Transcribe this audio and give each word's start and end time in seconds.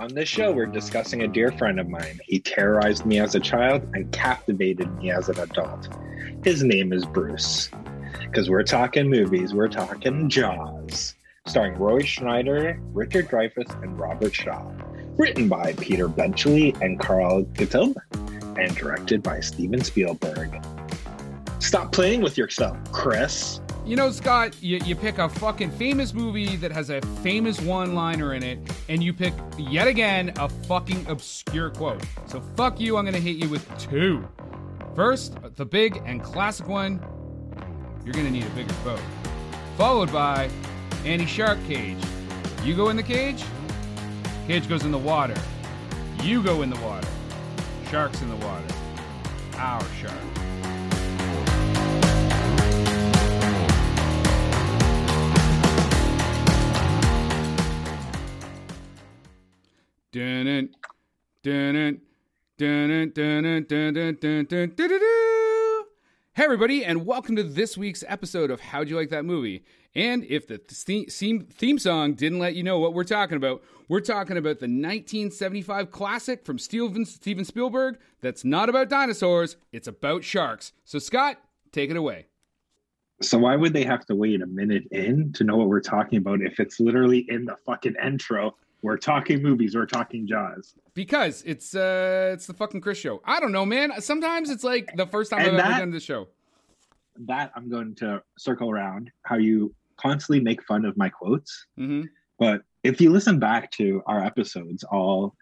On 0.00 0.14
this 0.14 0.30
show, 0.30 0.50
we're 0.50 0.64
discussing 0.64 1.24
a 1.24 1.28
dear 1.28 1.52
friend 1.52 1.78
of 1.78 1.86
mine. 1.86 2.20
He 2.24 2.40
terrorized 2.40 3.04
me 3.04 3.20
as 3.20 3.34
a 3.34 3.40
child 3.40 3.86
and 3.92 4.10
captivated 4.12 4.90
me 4.96 5.10
as 5.10 5.28
an 5.28 5.38
adult. 5.38 5.90
His 6.42 6.62
name 6.62 6.94
is 6.94 7.04
Bruce. 7.04 7.68
Because 8.18 8.48
we're 8.48 8.62
talking 8.62 9.10
movies, 9.10 9.52
we're 9.52 9.68
talking 9.68 10.30
Jaws, 10.30 11.16
starring 11.46 11.78
Roy 11.78 12.00
Scheider, 12.00 12.80
Richard 12.94 13.28
Dreyfuss, 13.28 13.82
and 13.82 14.00
Robert 14.00 14.34
Shaw. 14.34 14.72
Written 15.18 15.48
by 15.48 15.74
Peter 15.74 16.08
Benchley 16.08 16.74
and 16.80 16.98
Carl 16.98 17.42
Gottlieb, 17.42 17.98
and 18.58 18.74
directed 18.74 19.22
by 19.22 19.40
Steven 19.40 19.84
Spielberg. 19.84 20.64
Stop 21.58 21.92
playing 21.92 22.22
with 22.22 22.38
yourself, 22.38 22.78
Chris. 22.90 23.60
You 23.90 23.96
know, 23.96 24.12
Scott, 24.12 24.54
you, 24.62 24.78
you 24.84 24.94
pick 24.94 25.18
a 25.18 25.28
fucking 25.28 25.72
famous 25.72 26.14
movie 26.14 26.54
that 26.54 26.70
has 26.70 26.90
a 26.90 27.00
famous 27.24 27.60
one 27.60 27.92
liner 27.96 28.34
in 28.34 28.44
it, 28.44 28.60
and 28.88 29.02
you 29.02 29.12
pick 29.12 29.34
yet 29.58 29.88
again 29.88 30.32
a 30.36 30.48
fucking 30.48 31.08
obscure 31.08 31.70
quote. 31.70 32.00
So 32.26 32.40
fuck 32.54 32.78
you, 32.78 32.96
I'm 32.96 33.04
gonna 33.04 33.18
hit 33.18 33.34
you 33.34 33.48
with 33.48 33.66
two. 33.78 34.28
First, 34.94 35.38
the 35.56 35.66
big 35.66 36.00
and 36.06 36.22
classic 36.22 36.68
one 36.68 37.04
you're 38.04 38.14
gonna 38.14 38.30
need 38.30 38.46
a 38.46 38.50
bigger 38.50 38.72
boat. 38.84 39.02
Followed 39.76 40.12
by 40.12 40.48
Anti-Shark 41.04 41.58
Cage. 41.66 41.98
You 42.62 42.76
go 42.76 42.90
in 42.90 42.96
the 42.96 43.02
cage, 43.02 43.42
cage 44.46 44.68
goes 44.68 44.84
in 44.84 44.92
the 44.92 44.98
water. 44.98 45.34
You 46.22 46.44
go 46.44 46.62
in 46.62 46.70
the 46.70 46.78
water, 46.78 47.08
shark's 47.90 48.22
in 48.22 48.28
the 48.28 48.46
water. 48.46 48.72
Our 49.56 49.84
shark. 50.00 50.29
Hey, 60.12 60.68
everybody, 66.36 66.84
and 66.84 67.06
welcome 67.06 67.36
to 67.36 67.44
this 67.44 67.78
week's 67.78 68.02
episode 68.08 68.50
of 68.50 68.60
How'd 68.60 68.88
You 68.88 68.96
Like 68.96 69.10
That 69.10 69.24
Movie? 69.24 69.64
And 69.94 70.24
if 70.24 70.48
the 70.48 70.58
theme, 70.58 71.78
song 71.78 72.14
didn't 72.14 72.40
let 72.40 72.56
you 72.56 72.64
know 72.64 72.80
what 72.80 72.92
we're 72.92 73.04
talking 73.04 73.36
about, 73.36 73.62
we're 73.88 74.00
talking 74.00 74.36
about 74.36 74.58
the 74.58 74.64
1975 74.64 75.92
classic 75.92 76.44
from 76.44 76.58
Steven 76.58 77.04
Spielberg 77.04 77.98
that's 78.20 78.44
not 78.44 78.68
about 78.68 78.88
dinosaurs, 78.88 79.56
it's 79.70 79.86
about 79.86 80.24
sharks. 80.24 80.72
So, 80.84 80.98
Scott, 80.98 81.36
take 81.70 81.88
it 81.88 81.96
away. 81.96 82.26
So, 83.22 83.38
why 83.38 83.54
would 83.54 83.74
they 83.74 83.84
have 83.84 84.04
to 84.06 84.16
wait 84.16 84.42
a 84.42 84.46
minute 84.46 84.88
in 84.90 85.32
to 85.34 85.44
know 85.44 85.56
what 85.56 85.68
we're 85.68 85.78
talking 85.78 86.18
about 86.18 86.40
if 86.40 86.58
it's 86.58 86.80
literally 86.80 87.26
in 87.28 87.44
the 87.44 87.54
fucking 87.64 87.94
intro? 88.04 88.56
We're 88.82 88.96
talking 88.96 89.42
movies. 89.42 89.74
We're 89.74 89.86
talking 89.86 90.26
Jaws. 90.26 90.74
Because 90.94 91.42
it's 91.46 91.74
uh 91.74 92.30
it's 92.34 92.46
the 92.46 92.54
fucking 92.54 92.80
Chris 92.80 92.98
show. 92.98 93.20
I 93.24 93.40
don't 93.40 93.52
know, 93.52 93.66
man. 93.66 94.00
Sometimes 94.00 94.50
it's 94.50 94.64
like 94.64 94.90
the 94.96 95.06
first 95.06 95.30
time 95.30 95.40
and 95.40 95.50
I've 95.50 95.56
that, 95.56 95.70
ever 95.72 95.80
done 95.80 95.90
this 95.90 96.04
show. 96.04 96.28
That 97.26 97.52
I'm 97.54 97.70
going 97.70 97.94
to 97.96 98.22
circle 98.38 98.70
around 98.70 99.10
how 99.22 99.36
you 99.36 99.74
constantly 99.96 100.40
make 100.40 100.62
fun 100.64 100.84
of 100.84 100.96
my 100.96 101.08
quotes. 101.08 101.66
Mm-hmm. 101.78 102.06
But 102.38 102.62
if 102.82 103.00
you 103.00 103.10
listen 103.10 103.38
back 103.38 103.70
to 103.72 104.02
our 104.06 104.24
episodes, 104.24 104.82
all 104.84 105.34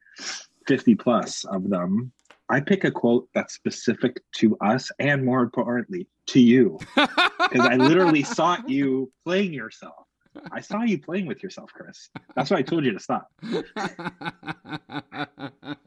50 0.66 0.96
plus 0.96 1.44
of 1.44 1.70
them, 1.70 2.12
I 2.50 2.60
pick 2.60 2.84
a 2.84 2.90
quote 2.90 3.28
that's 3.34 3.54
specific 3.54 4.20
to 4.36 4.56
us 4.60 4.90
and 4.98 5.24
more 5.24 5.42
importantly 5.42 6.08
to 6.26 6.40
you. 6.40 6.78
Because 7.50 7.66
I 7.66 7.76
literally 7.76 8.24
saw 8.24 8.58
you 8.66 9.10
playing 9.24 9.54
yourself. 9.54 10.07
I 10.52 10.60
saw 10.60 10.82
you 10.82 10.98
playing 10.98 11.26
with 11.26 11.42
yourself, 11.42 11.72
Chris. 11.72 12.10
That's 12.34 12.50
why 12.50 12.58
I 12.58 12.62
told 12.62 12.84
you 12.84 12.92
to 12.92 13.00
stop. 13.00 13.30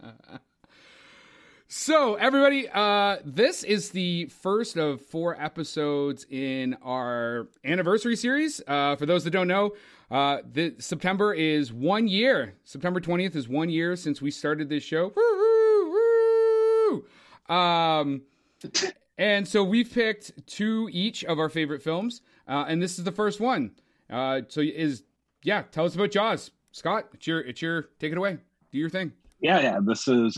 so, 1.67 2.15
everybody, 2.15 2.67
uh, 2.69 3.17
this 3.25 3.63
is 3.63 3.91
the 3.91 4.25
first 4.27 4.77
of 4.77 5.01
four 5.01 5.39
episodes 5.41 6.25
in 6.29 6.75
our 6.83 7.47
anniversary 7.63 8.15
series. 8.15 8.61
Uh, 8.67 8.95
for 8.95 9.05
those 9.05 9.23
that 9.23 9.31
don't 9.31 9.47
know, 9.47 9.71
uh, 10.09 10.39
the, 10.51 10.75
September 10.79 11.33
is 11.33 11.71
one 11.71 12.07
year. 12.07 12.55
September 12.63 12.99
20th 12.99 13.35
is 13.35 13.47
one 13.47 13.69
year 13.69 13.95
since 13.95 14.21
we 14.21 14.29
started 14.29 14.67
this 14.67 14.83
show. 14.83 15.13
Woo, 15.15 15.17
woo, 15.37 17.05
woo. 17.49 17.55
Um, 17.55 18.23
and 19.17 19.47
so 19.47 19.63
we've 19.63 19.91
picked 19.91 20.45
two 20.47 20.89
each 20.91 21.23
of 21.23 21.39
our 21.39 21.49
favorite 21.49 21.81
films, 21.81 22.21
uh, 22.47 22.65
and 22.67 22.81
this 22.81 22.99
is 22.99 23.05
the 23.05 23.11
first 23.11 23.39
one. 23.39 23.71
Uh, 24.11 24.41
so 24.47 24.61
is 24.61 25.03
yeah, 25.43 25.63
tell 25.71 25.85
us 25.85 25.95
about 25.95 26.11
Jaws, 26.11 26.51
Scott. 26.71 27.07
It's 27.13 27.25
your 27.25 27.39
it's 27.41 27.61
your 27.61 27.83
take 27.99 28.11
it 28.11 28.17
away. 28.17 28.37
Do 28.71 28.77
your 28.77 28.89
thing. 28.89 29.13
Yeah, 29.39 29.59
yeah. 29.59 29.79
This 29.81 30.07
is 30.07 30.37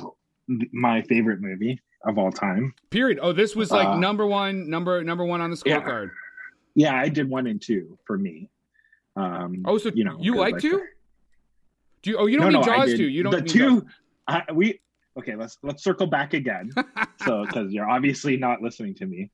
my 0.72 1.02
favorite 1.04 1.42
movie 1.42 1.82
of 2.06 2.18
all 2.18 2.32
time. 2.32 2.74
Period. 2.90 3.20
Oh, 3.22 3.34
this 3.34 3.56
was 3.56 3.72
like 3.72 3.88
uh, 3.88 3.98
number 3.98 4.26
one, 4.28 4.70
number 4.70 5.04
number 5.04 5.26
one 5.26 5.42
on 5.42 5.50
the 5.50 5.58
scorecard. 5.58 6.12
Yeah. 6.76 6.92
yeah, 6.92 7.02
I 7.02 7.10
did 7.10 7.30
one 7.30 7.48
and 7.48 7.62
two 7.62 7.98
for 8.06 8.18
me. 8.18 8.50
Um, 9.16 9.64
oh, 9.66 9.78
so 9.78 9.92
you 9.94 10.04
know 10.04 10.18
you 10.20 10.36
like 10.36 10.60
two? 10.60 10.84
Do 12.04 12.12
you? 12.12 12.18
Oh, 12.18 12.26
you 12.28 12.38
don't 12.38 12.52
no, 12.52 12.60
need 12.60 12.68
no, 12.68 12.76
Jaws 12.76 12.94
two. 12.94 13.08
You 13.08 13.24
don't. 13.24 13.32
The 13.32 13.42
two. 13.42 13.86
I, 14.28 14.44
we 14.54 14.80
okay. 15.18 15.36
Let's 15.36 15.58
let's 15.64 15.84
circle 15.84 16.08
back 16.08 16.34
again. 16.34 16.72
so 17.26 17.46
because 17.46 17.72
you're 17.72 17.90
obviously 17.90 18.38
not 18.38 18.62
listening 18.62 18.94
to 18.96 19.06
me 19.06 19.32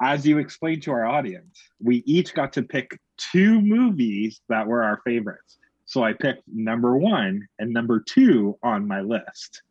as 0.00 0.26
you 0.26 0.38
explained 0.38 0.82
to 0.82 0.92
our 0.92 1.06
audience, 1.06 1.60
we 1.82 2.02
each 2.06 2.34
got 2.34 2.52
to 2.54 2.62
pick 2.62 2.98
two 3.18 3.60
movies 3.60 4.40
that 4.48 4.66
were 4.66 4.82
our 4.82 5.00
favorites. 5.04 5.58
So 5.84 6.02
I 6.02 6.12
picked 6.12 6.42
number 6.46 6.96
one 6.96 7.46
and 7.58 7.72
number 7.72 8.00
two 8.00 8.58
on 8.62 8.86
my 8.86 9.00
list. 9.00 9.62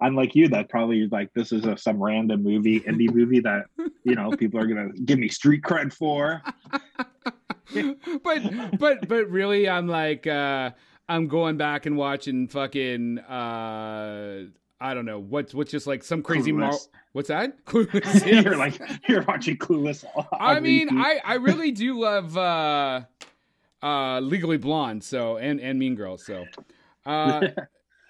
Unlike 0.00 0.34
you, 0.34 0.48
that 0.48 0.68
probably 0.68 1.06
like 1.08 1.32
this 1.34 1.52
is 1.52 1.64
a, 1.64 1.76
some 1.76 2.02
random 2.02 2.42
movie, 2.42 2.80
indie 2.80 3.12
movie 3.12 3.40
that 3.40 3.66
you 4.02 4.16
know 4.16 4.30
people 4.32 4.60
are 4.60 4.66
gonna 4.66 4.92
give 5.04 5.18
me 5.18 5.28
street 5.28 5.62
cred 5.62 5.92
for. 5.92 6.42
but 8.22 8.78
but 8.78 9.08
but 9.08 9.30
really, 9.30 9.68
I'm 9.68 9.86
like 9.86 10.26
uh 10.26 10.70
I'm 11.08 11.28
going 11.28 11.56
back 11.56 11.86
and 11.86 11.96
watching 11.96 12.48
fucking 12.48 13.20
uh 13.20 14.46
I 14.80 14.94
don't 14.94 15.04
know 15.04 15.18
what's 15.18 15.54
what's 15.54 15.70
just 15.70 15.86
like 15.86 16.02
some 16.02 16.22
crazy 16.22 16.52
Mar- 16.52 16.72
what's 17.12 17.28
that? 17.28 17.64
Clueless. 17.66 18.44
you're 18.44 18.56
like 18.56 18.80
you're 19.08 19.22
watching 19.22 19.56
Clueless. 19.56 20.04
I 20.32 20.60
mean, 20.60 20.88
I 20.92 21.20
I 21.24 21.34
really 21.34 21.70
do 21.70 22.00
love 22.00 22.36
uh 22.36 23.02
uh 23.82 24.20
Legally 24.20 24.58
Blonde, 24.58 25.04
so 25.04 25.36
and 25.36 25.60
and 25.60 25.78
Mean 25.78 25.94
Girls, 25.94 26.24
so 26.24 26.44
uh 27.06 27.48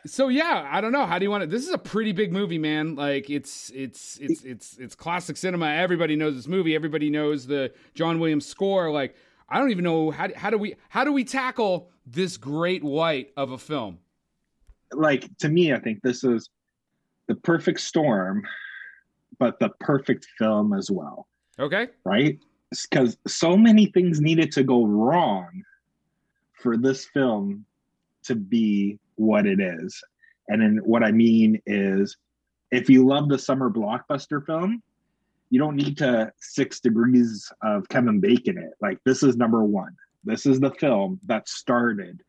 so 0.06 0.28
yeah, 0.28 0.68
I 0.70 0.80
don't 0.80 0.92
know. 0.92 1.06
How 1.06 1.18
do 1.18 1.24
you 1.24 1.30
want 1.30 1.44
it? 1.44 1.50
This 1.50 1.66
is 1.66 1.72
a 1.72 1.78
pretty 1.78 2.12
big 2.12 2.32
movie, 2.32 2.58
man. 2.58 2.94
Like 2.94 3.30
it's 3.30 3.70
it's 3.74 4.18
it's 4.18 4.44
it's 4.44 4.78
it's 4.78 4.94
classic 4.94 5.36
cinema. 5.36 5.68
Everybody 5.68 6.16
knows 6.16 6.34
this 6.34 6.46
movie. 6.46 6.74
Everybody 6.74 7.10
knows 7.10 7.46
the 7.46 7.72
John 7.94 8.18
Williams 8.18 8.46
score. 8.46 8.90
Like 8.90 9.16
I 9.48 9.58
don't 9.58 9.70
even 9.70 9.84
know 9.84 10.10
how 10.10 10.28
how 10.34 10.50
do 10.50 10.58
we 10.58 10.76
how 10.88 11.04
do 11.04 11.12
we 11.12 11.24
tackle 11.24 11.90
this 12.06 12.36
great 12.36 12.84
white 12.84 13.32
of 13.36 13.52
a 13.52 13.58
film? 13.58 13.98
Like 14.92 15.36
to 15.38 15.48
me, 15.48 15.72
I 15.72 15.78
think 15.78 16.02
this 16.02 16.24
is 16.24 16.48
the 17.26 17.34
perfect 17.34 17.80
storm, 17.80 18.44
but 19.38 19.58
the 19.58 19.70
perfect 19.80 20.26
film 20.38 20.72
as 20.72 20.90
well. 20.90 21.26
Okay. 21.58 21.88
Right? 22.04 22.38
Because 22.70 23.16
so 23.26 23.56
many 23.56 23.86
things 23.86 24.20
needed 24.20 24.52
to 24.52 24.64
go 24.64 24.84
wrong 24.84 25.62
for 26.52 26.76
this 26.76 27.04
film 27.06 27.64
to 28.24 28.34
be 28.34 28.98
what 29.16 29.46
it 29.46 29.60
is. 29.60 30.02
And 30.48 30.60
then 30.60 30.80
what 30.84 31.02
I 31.02 31.12
mean 31.12 31.60
is 31.66 32.16
if 32.70 32.90
you 32.90 33.06
love 33.06 33.28
the 33.28 33.38
summer 33.38 33.70
blockbuster 33.70 34.44
film, 34.44 34.82
you 35.50 35.60
don't 35.60 35.76
need 35.76 35.96
to 35.98 36.32
six 36.40 36.80
degrees 36.80 37.50
of 37.62 37.88
Kevin 37.88 38.18
Bacon 38.18 38.58
it. 38.58 38.72
Like 38.80 38.98
this 39.04 39.22
is 39.22 39.36
number 39.36 39.62
one. 39.62 39.94
This 40.24 40.46
is 40.46 40.58
the 40.58 40.70
film 40.72 41.20
that 41.26 41.48
started 41.48 42.22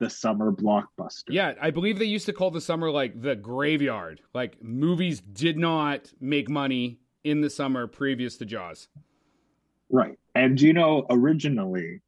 the 0.00 0.10
summer 0.10 0.50
blockbuster. 0.50 1.28
Yeah, 1.28 1.52
I 1.60 1.70
believe 1.70 1.98
they 1.98 2.06
used 2.06 2.26
to 2.26 2.32
call 2.32 2.50
the 2.50 2.60
summer 2.60 2.90
like 2.90 3.20
the 3.20 3.36
graveyard. 3.36 4.22
Like 4.34 4.60
movies 4.62 5.20
did 5.20 5.58
not 5.58 6.10
make 6.20 6.48
money 6.48 6.98
in 7.22 7.42
the 7.42 7.50
summer 7.50 7.86
previous 7.86 8.36
to 8.38 8.46
Jaws. 8.46 8.88
Right. 9.90 10.18
And 10.34 10.56
do 10.56 10.66
you 10.66 10.72
know 10.72 11.06
originally 11.10 12.00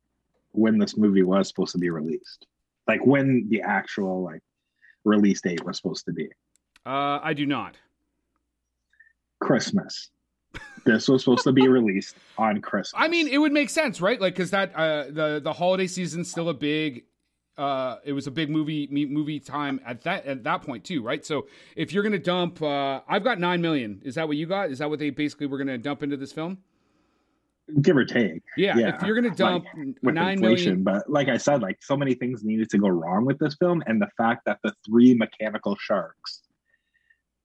when 0.52 0.78
this 0.78 0.96
movie 0.96 1.22
was 1.22 1.48
supposed 1.48 1.72
to 1.72 1.78
be 1.78 1.90
released? 1.90 2.46
Like 2.88 3.04
when 3.06 3.46
the 3.48 3.60
actual 3.60 4.22
like 4.24 4.40
release 5.04 5.42
date 5.42 5.64
was 5.64 5.76
supposed 5.76 6.06
to 6.06 6.12
be? 6.12 6.28
Uh 6.86 7.20
I 7.22 7.34
do 7.34 7.44
not. 7.44 7.76
Christmas. 9.40 10.10
this 10.86 11.08
was 11.08 11.22
supposed 11.22 11.44
to 11.44 11.52
be 11.52 11.68
released 11.78 12.16
on 12.38 12.62
Christmas. 12.62 12.94
I 12.96 13.08
mean, 13.08 13.28
it 13.28 13.38
would 13.38 13.52
make 13.52 13.68
sense, 13.68 14.00
right? 14.00 14.20
Like, 14.20 14.34
because 14.34 14.50
that 14.52 14.74
uh, 14.74 15.04
the 15.10 15.40
the 15.42 15.52
holiday 15.52 15.86
season's 15.86 16.30
still 16.30 16.48
a 16.48 16.54
big 16.54 17.04
uh, 17.58 17.96
it 18.04 18.12
was 18.12 18.26
a 18.26 18.30
big 18.30 18.50
movie 18.50 18.88
movie 18.90 19.38
time 19.38 19.80
at 19.84 20.02
that 20.02 20.24
at 20.26 20.42
that 20.44 20.62
point 20.62 20.84
too, 20.84 21.02
right? 21.02 21.24
So 21.24 21.46
if 21.76 21.92
you're 21.92 22.02
gonna 22.02 22.18
dump, 22.18 22.62
uh, 22.62 23.00
I've 23.08 23.24
got 23.24 23.38
nine 23.38 23.60
million. 23.60 24.00
Is 24.04 24.14
that 24.14 24.26
what 24.26 24.36
you 24.36 24.46
got? 24.46 24.70
Is 24.70 24.78
that 24.78 24.88
what 24.88 24.98
they 24.98 25.10
basically 25.10 25.46
were 25.46 25.58
gonna 25.58 25.78
dump 25.78 26.02
into 26.02 26.16
this 26.16 26.32
film? 26.32 26.58
give 27.80 27.96
or 27.96 28.04
take. 28.04 28.42
Yeah, 28.56 28.76
Yeah, 28.76 28.96
if 28.96 29.02
you're 29.02 29.14
gonna 29.14 29.34
dump 29.34 29.66
with 30.02 30.14
nine 30.14 30.34
inflation. 30.34 30.82
million, 30.82 30.84
But 30.84 31.08
like 31.08 31.28
I 31.28 31.36
said, 31.36 31.62
like 31.62 31.82
so 31.82 31.96
many 31.96 32.14
things 32.14 32.44
needed 32.44 32.68
to 32.70 32.78
go 32.78 32.88
wrong 32.88 33.24
with 33.24 33.38
this 33.38 33.54
film, 33.54 33.82
and 33.86 34.00
the 34.00 34.08
fact 34.16 34.44
that 34.46 34.58
the 34.62 34.74
three 34.84 35.14
mechanical 35.14 35.76
sharks 35.76 36.42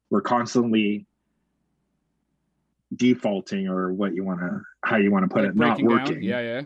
were 0.10 0.22
constantly 0.22 1.06
defaulting, 2.96 3.68
or 3.68 3.94
what 3.94 4.16
you 4.16 4.24
want 4.24 4.40
to, 4.40 4.62
how 4.84 4.98
you 4.98 5.12
want 5.12 5.24
to 5.24 5.30
put 5.30 5.44
like 5.44 5.52
it, 5.52 5.56
not 5.56 5.82
working. 5.82 6.16
down. 6.16 6.24
Yeah, 6.24 6.42
yeah. 6.42 6.62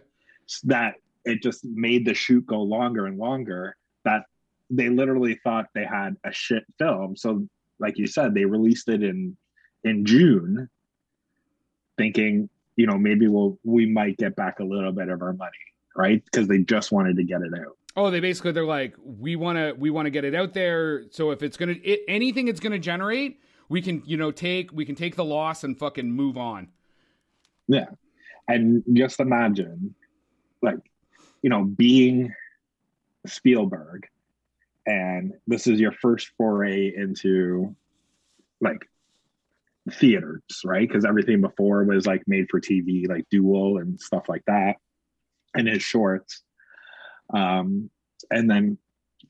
That 0.64 0.96
it 1.25 1.41
just 1.41 1.65
made 1.65 2.06
the 2.06 2.13
shoot 2.13 2.45
go 2.45 2.62
longer 2.62 3.06
and 3.06 3.18
longer. 3.18 3.75
That 4.06 4.23
they 4.69 4.89
literally 4.89 5.39
thought 5.44 5.68
they 5.73 5.85
had 5.85 6.15
a 6.23 6.31
shit 6.31 6.63
film. 6.79 7.15
So, 7.15 7.47
like 7.79 7.97
you 7.97 8.07
said, 8.07 8.33
they 8.33 8.45
released 8.45 8.89
it 8.89 9.03
in 9.03 9.38
in 9.83 10.06
June, 10.06 10.69
thinking, 11.97 12.50
you 12.75 12.85
know, 12.85 12.97
maybe 12.97 13.27
we'll 13.27 13.59
we 13.63 13.85
might 13.85 14.18
get 14.18 14.35
back 14.35 14.59
a 14.59 14.63
little 14.63 14.91
bit 14.91 15.09
of 15.09 15.21
our 15.21 15.33
money, 15.33 15.51
right? 15.95 16.23
Because 16.23 16.47
they 16.47 16.59
just 16.59 16.91
wanted 16.91 17.18
to 17.18 17.23
get 17.23 17.41
it 17.41 17.53
out. 17.59 17.77
Oh, 17.95 18.09
they 18.09 18.21
basically 18.21 18.53
they're 18.53 18.65
like, 18.65 18.95
we 19.03 19.35
want 19.35 19.57
to 19.57 19.73
we 19.77 19.89
want 19.89 20.06
to 20.06 20.12
get 20.12 20.23
it 20.23 20.33
out 20.33 20.53
there. 20.53 21.03
So 21.12 21.31
if 21.31 21.44
it's 21.44 21.57
gonna 21.57 21.75
it, 21.83 22.01
anything 22.07 22.47
it's 22.47 22.59
gonna 22.59 22.79
generate, 22.79 23.41
we 23.69 23.81
can 23.81 24.01
you 24.06 24.18
know 24.18 24.31
take 24.31 24.71
we 24.71 24.85
can 24.85 24.95
take 24.95 25.15
the 25.15 25.25
loss 25.25 25.63
and 25.63 25.77
fucking 25.77 26.09
move 26.09 26.38
on. 26.38 26.69
Yeah. 27.68 27.85
And 28.47 28.83
just 28.94 29.19
imagine, 29.19 29.95
like, 30.62 30.79
you 31.42 31.50
know, 31.50 31.64
being 31.64 32.34
Spielberg, 33.26 34.08
and 34.86 35.34
this 35.48 35.68
is 35.68 35.80
your 35.80 35.92
first 35.92 36.32
foray 36.38 36.94
into 36.96 37.76
like 38.60 38.88
theaters, 39.92 40.42
right? 40.64 40.88
Because 40.88 41.06
everything 41.06 41.42
before 41.42 41.84
was 41.84 42.06
like 42.06 42.24
made 42.28 42.48
for 42.50 42.60
TV, 42.60 43.08
like 43.08 43.26
Duel 43.30 43.78
and 43.78 44.00
stuff 44.00 44.30
like 44.30 44.44
that, 44.46 44.78
and 45.54 45.68
his 45.68 45.82
shorts. 45.82 46.44
Um, 47.34 47.90
and 48.30 48.50
then 48.50 48.78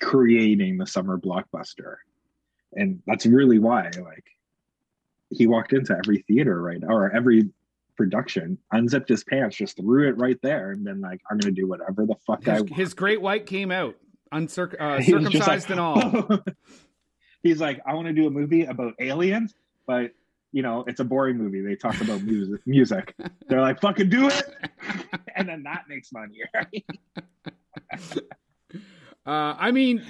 creating 0.02 0.78
the 0.78 0.88
summer 0.88 1.18
blockbuster. 1.18 1.98
And 2.74 3.02
that's 3.06 3.26
really 3.26 3.60
why, 3.60 3.84
like, 3.84 4.26
he 5.30 5.48
walked 5.48 5.74
into 5.74 5.96
every 5.98 6.24
theater, 6.28 6.62
right? 6.62 6.82
Or 6.86 7.14
every 7.16 7.50
production, 8.02 8.58
unzipped 8.72 9.10
his 9.10 9.24
pants, 9.24 9.56
just 9.56 9.78
threw 9.78 10.10
it 10.10 10.18
right 10.18 10.40
there, 10.42 10.72
and 10.72 10.84
been 10.84 11.02
like, 11.02 11.22
"I'm 11.30 11.38
gonna 11.38 11.52
do 11.52 11.68
whatever 11.68 12.08
the 12.08 12.16
fuck 12.26 12.48
I 12.48 12.54
His, 12.54 12.62
want." 12.64 12.74
his 12.74 12.94
great 12.96 13.22
white 13.22 13.46
came 13.46 13.70
out 13.72 13.96
uncirc- 14.34 14.76
uh, 14.80 14.98
He 15.00 15.14
was 15.14 15.24
just 15.26 15.46
circumcised 15.46 15.70
like, 15.70 15.72
and 15.72 15.80
all. 15.80 16.40
He's 17.44 17.62
like, 17.62 17.80
"I 17.86 17.94
want 17.94 18.08
to 18.08 18.14
do 18.14 18.26
a 18.26 18.32
movie 18.32 18.64
about 18.66 18.96
aliens, 19.00 19.54
but 19.86 20.14
you 20.52 20.64
know, 20.64 20.84
it's 20.88 21.00
a 21.00 21.04
boring 21.04 21.38
movie. 21.38 21.62
They 21.62 21.76
talk 21.76 22.02
about 22.02 22.24
music. 22.24 22.62
Music. 22.66 23.16
They're 23.48 23.62
like, 23.62 23.80
fucking 23.80 24.10
do 24.10 24.28
it, 24.28 24.44
and 25.36 25.48
then 25.48 25.64
that 25.64 25.84
makes 25.88 26.12
money, 26.12 26.40
right? 26.56 26.86
Uh, 29.24 29.56
I 29.60 29.72
mean, 29.72 30.04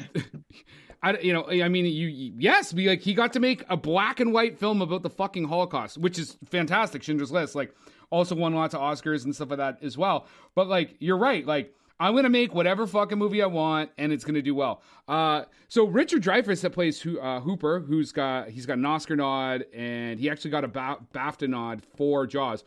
I 1.03 1.17
you 1.19 1.33
know 1.33 1.47
I 1.49 1.67
mean 1.67 1.85
you 1.85 2.33
yes 2.37 2.71
be 2.73 2.87
like 2.87 3.01
he 3.01 3.13
got 3.13 3.33
to 3.33 3.39
make 3.39 3.63
a 3.69 3.77
black 3.77 4.19
and 4.19 4.31
white 4.33 4.57
film 4.59 4.81
about 4.81 5.03
the 5.03 5.09
fucking 5.09 5.45
Holocaust, 5.45 5.97
which 5.97 6.19
is 6.19 6.37
fantastic. 6.45 7.01
Schindler's 7.03 7.31
List 7.31 7.55
like 7.55 7.73
also 8.11 8.35
won 8.35 8.53
lots 8.53 8.73
of 8.73 8.81
Oscars 8.81 9.25
and 9.25 9.33
stuff 9.33 9.49
like 9.49 9.57
that 9.57 9.79
as 9.81 9.97
well. 9.97 10.27
But 10.53 10.67
like 10.67 10.95
you're 10.99 11.17
right, 11.17 11.45
like 11.45 11.73
I'm 11.99 12.15
gonna 12.15 12.29
make 12.29 12.53
whatever 12.53 12.85
fucking 12.85 13.17
movie 13.17 13.41
I 13.41 13.47
want 13.47 13.89
and 13.97 14.11
it's 14.11 14.23
gonna 14.23 14.41
do 14.41 14.53
well. 14.53 14.81
Uh, 15.07 15.43
so 15.67 15.85
Richard 15.85 16.21
Dreyfuss 16.23 16.61
that 16.61 16.71
plays 16.71 17.01
Ho- 17.03 17.17
uh, 17.17 17.39
Hooper, 17.39 17.79
who's 17.79 18.11
got 18.11 18.49
he's 18.49 18.65
got 18.65 18.77
an 18.77 18.85
Oscar 18.85 19.15
nod 19.15 19.65
and 19.73 20.19
he 20.19 20.29
actually 20.29 20.51
got 20.51 20.63
a 20.63 20.67
ba- 20.67 20.99
BAFTA 21.13 21.47
nod 21.47 21.81
for 21.95 22.27
Jaws. 22.27 22.63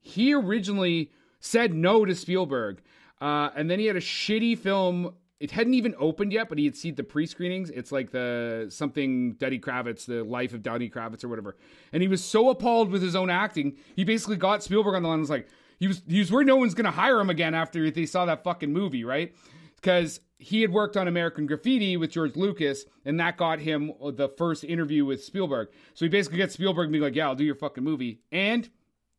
He 0.00 0.32
originally 0.32 1.10
said 1.40 1.74
no 1.74 2.04
to 2.04 2.14
Spielberg, 2.14 2.82
uh, 3.20 3.50
and 3.56 3.68
then 3.70 3.78
he 3.78 3.86
had 3.86 3.96
a 3.96 4.00
shitty 4.00 4.58
film. 4.58 5.14
It 5.40 5.52
hadn't 5.52 5.74
even 5.74 5.94
opened 5.98 6.32
yet, 6.32 6.48
but 6.48 6.58
he 6.58 6.64
had 6.64 6.76
seen 6.76 6.96
the 6.96 7.04
pre-screenings. 7.04 7.70
It's 7.70 7.92
like 7.92 8.10
the 8.10 8.66
something 8.70 9.34
Duddy 9.34 9.60
Kravitz, 9.60 10.04
the 10.04 10.24
life 10.24 10.52
of 10.52 10.62
Duddy 10.62 10.90
Kravitz 10.90 11.22
or 11.22 11.28
whatever. 11.28 11.56
And 11.92 12.02
he 12.02 12.08
was 12.08 12.24
so 12.24 12.50
appalled 12.50 12.90
with 12.90 13.02
his 13.02 13.14
own 13.14 13.30
acting, 13.30 13.76
he 13.94 14.02
basically 14.04 14.36
got 14.36 14.64
Spielberg 14.64 14.96
on 14.96 15.02
the 15.02 15.08
line. 15.08 15.14
and 15.14 15.22
Was 15.22 15.30
like, 15.30 15.48
he 15.78 15.86
was 15.86 16.02
he 16.08 16.18
was 16.18 16.32
worried 16.32 16.48
no 16.48 16.56
one's 16.56 16.74
gonna 16.74 16.90
hire 16.90 17.20
him 17.20 17.30
again 17.30 17.54
after 17.54 17.88
they 17.90 18.06
saw 18.06 18.24
that 18.24 18.42
fucking 18.42 18.72
movie, 18.72 19.04
right? 19.04 19.32
Because 19.76 20.20
he 20.38 20.60
had 20.60 20.72
worked 20.72 20.96
on 20.96 21.06
American 21.06 21.46
Graffiti 21.46 21.96
with 21.96 22.10
George 22.10 22.36
Lucas, 22.36 22.84
and 23.04 23.18
that 23.20 23.36
got 23.36 23.60
him 23.60 23.92
the 24.14 24.28
first 24.28 24.64
interview 24.64 25.04
with 25.04 25.22
Spielberg. 25.22 25.68
So 25.94 26.04
he 26.04 26.08
basically 26.08 26.38
gets 26.38 26.54
Spielberg 26.54 26.90
being 26.90 27.02
like, 27.02 27.14
"Yeah, 27.14 27.28
I'll 27.28 27.36
do 27.36 27.44
your 27.44 27.54
fucking 27.54 27.84
movie," 27.84 28.22
and 28.32 28.68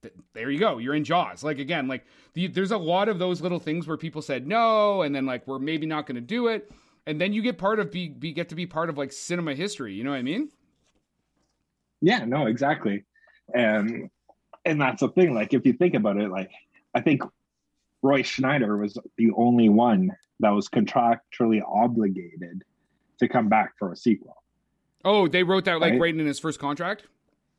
th- 0.01 0.13
there 0.33 0.49
you 0.49 0.59
go. 0.59 0.77
You're 0.77 0.95
in 0.95 1.03
Jaws. 1.03 1.43
Like 1.43 1.59
again, 1.59 1.87
like 1.87 2.05
the, 2.33 2.47
there's 2.47 2.71
a 2.71 2.77
lot 2.77 3.09
of 3.09 3.19
those 3.19 3.41
little 3.41 3.59
things 3.59 3.87
where 3.87 3.97
people 3.97 4.21
said 4.21 4.47
no, 4.47 5.01
and 5.01 5.13
then 5.15 5.25
like 5.25 5.47
we're 5.47 5.59
maybe 5.59 5.85
not 5.85 6.05
going 6.05 6.15
to 6.15 6.21
do 6.21 6.47
it, 6.47 6.71
and 7.05 7.19
then 7.19 7.33
you 7.33 7.41
get 7.41 7.57
part 7.57 7.79
of 7.79 7.91
be, 7.91 8.09
be 8.09 8.31
get 8.31 8.49
to 8.49 8.55
be 8.55 8.65
part 8.65 8.89
of 8.89 8.97
like 8.97 9.11
cinema 9.11 9.53
history. 9.55 9.93
You 9.93 10.03
know 10.03 10.11
what 10.11 10.17
I 10.17 10.23
mean? 10.23 10.49
Yeah, 12.01 12.25
no, 12.25 12.47
exactly. 12.47 13.03
And 13.53 14.09
and 14.65 14.79
that's 14.81 15.01
the 15.01 15.09
thing. 15.09 15.33
Like 15.33 15.53
if 15.53 15.65
you 15.65 15.73
think 15.73 15.95
about 15.95 16.17
it, 16.17 16.29
like 16.29 16.51
I 16.95 17.01
think 17.01 17.23
Roy 18.01 18.23
Scheider 18.23 18.79
was 18.79 18.97
the 19.17 19.31
only 19.35 19.69
one 19.69 20.11
that 20.39 20.51
was 20.51 20.69
contractually 20.69 21.61
obligated 21.67 22.63
to 23.19 23.27
come 23.27 23.49
back 23.49 23.73
for 23.77 23.91
a 23.91 23.95
sequel. 23.97 24.41
Oh, 25.03 25.27
they 25.27 25.43
wrote 25.43 25.65
that 25.65 25.79
like 25.81 25.91
Right. 25.93 26.01
right 26.01 26.15
in 26.15 26.25
his 26.25 26.39
first 26.39 26.59
contract. 26.59 27.03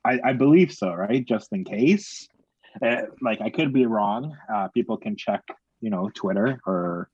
I, 0.05 0.19
I 0.25 0.33
believe 0.33 0.73
so, 0.73 0.93
right? 0.93 1.25
Just 1.25 1.53
in 1.53 1.65
case. 1.65 2.29
Uh, 2.81 3.03
like 3.21 3.41
I 3.41 3.51
could 3.51 3.73
be 3.73 3.87
wrong. 3.87 4.37
Uh, 4.53 4.69
people 4.69 4.97
can 4.97 5.17
check, 5.17 5.43
you 5.81 5.91
know, 5.91 6.11
Twitter 6.15 6.61
or 6.67 7.11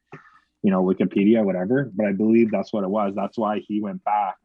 you 0.62 0.70
know 0.70 0.82
Wikipedia, 0.82 1.44
whatever. 1.44 1.90
But 1.94 2.06
I 2.06 2.12
believe 2.12 2.50
that's 2.50 2.72
what 2.72 2.84
it 2.84 2.90
was. 2.90 3.14
That's 3.14 3.38
why 3.38 3.60
he 3.60 3.80
went 3.80 4.04
back 4.04 4.36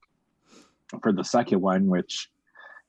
for 1.01 1.11
the 1.11 1.23
second 1.23 1.61
one, 1.61 1.87
which 1.87 2.29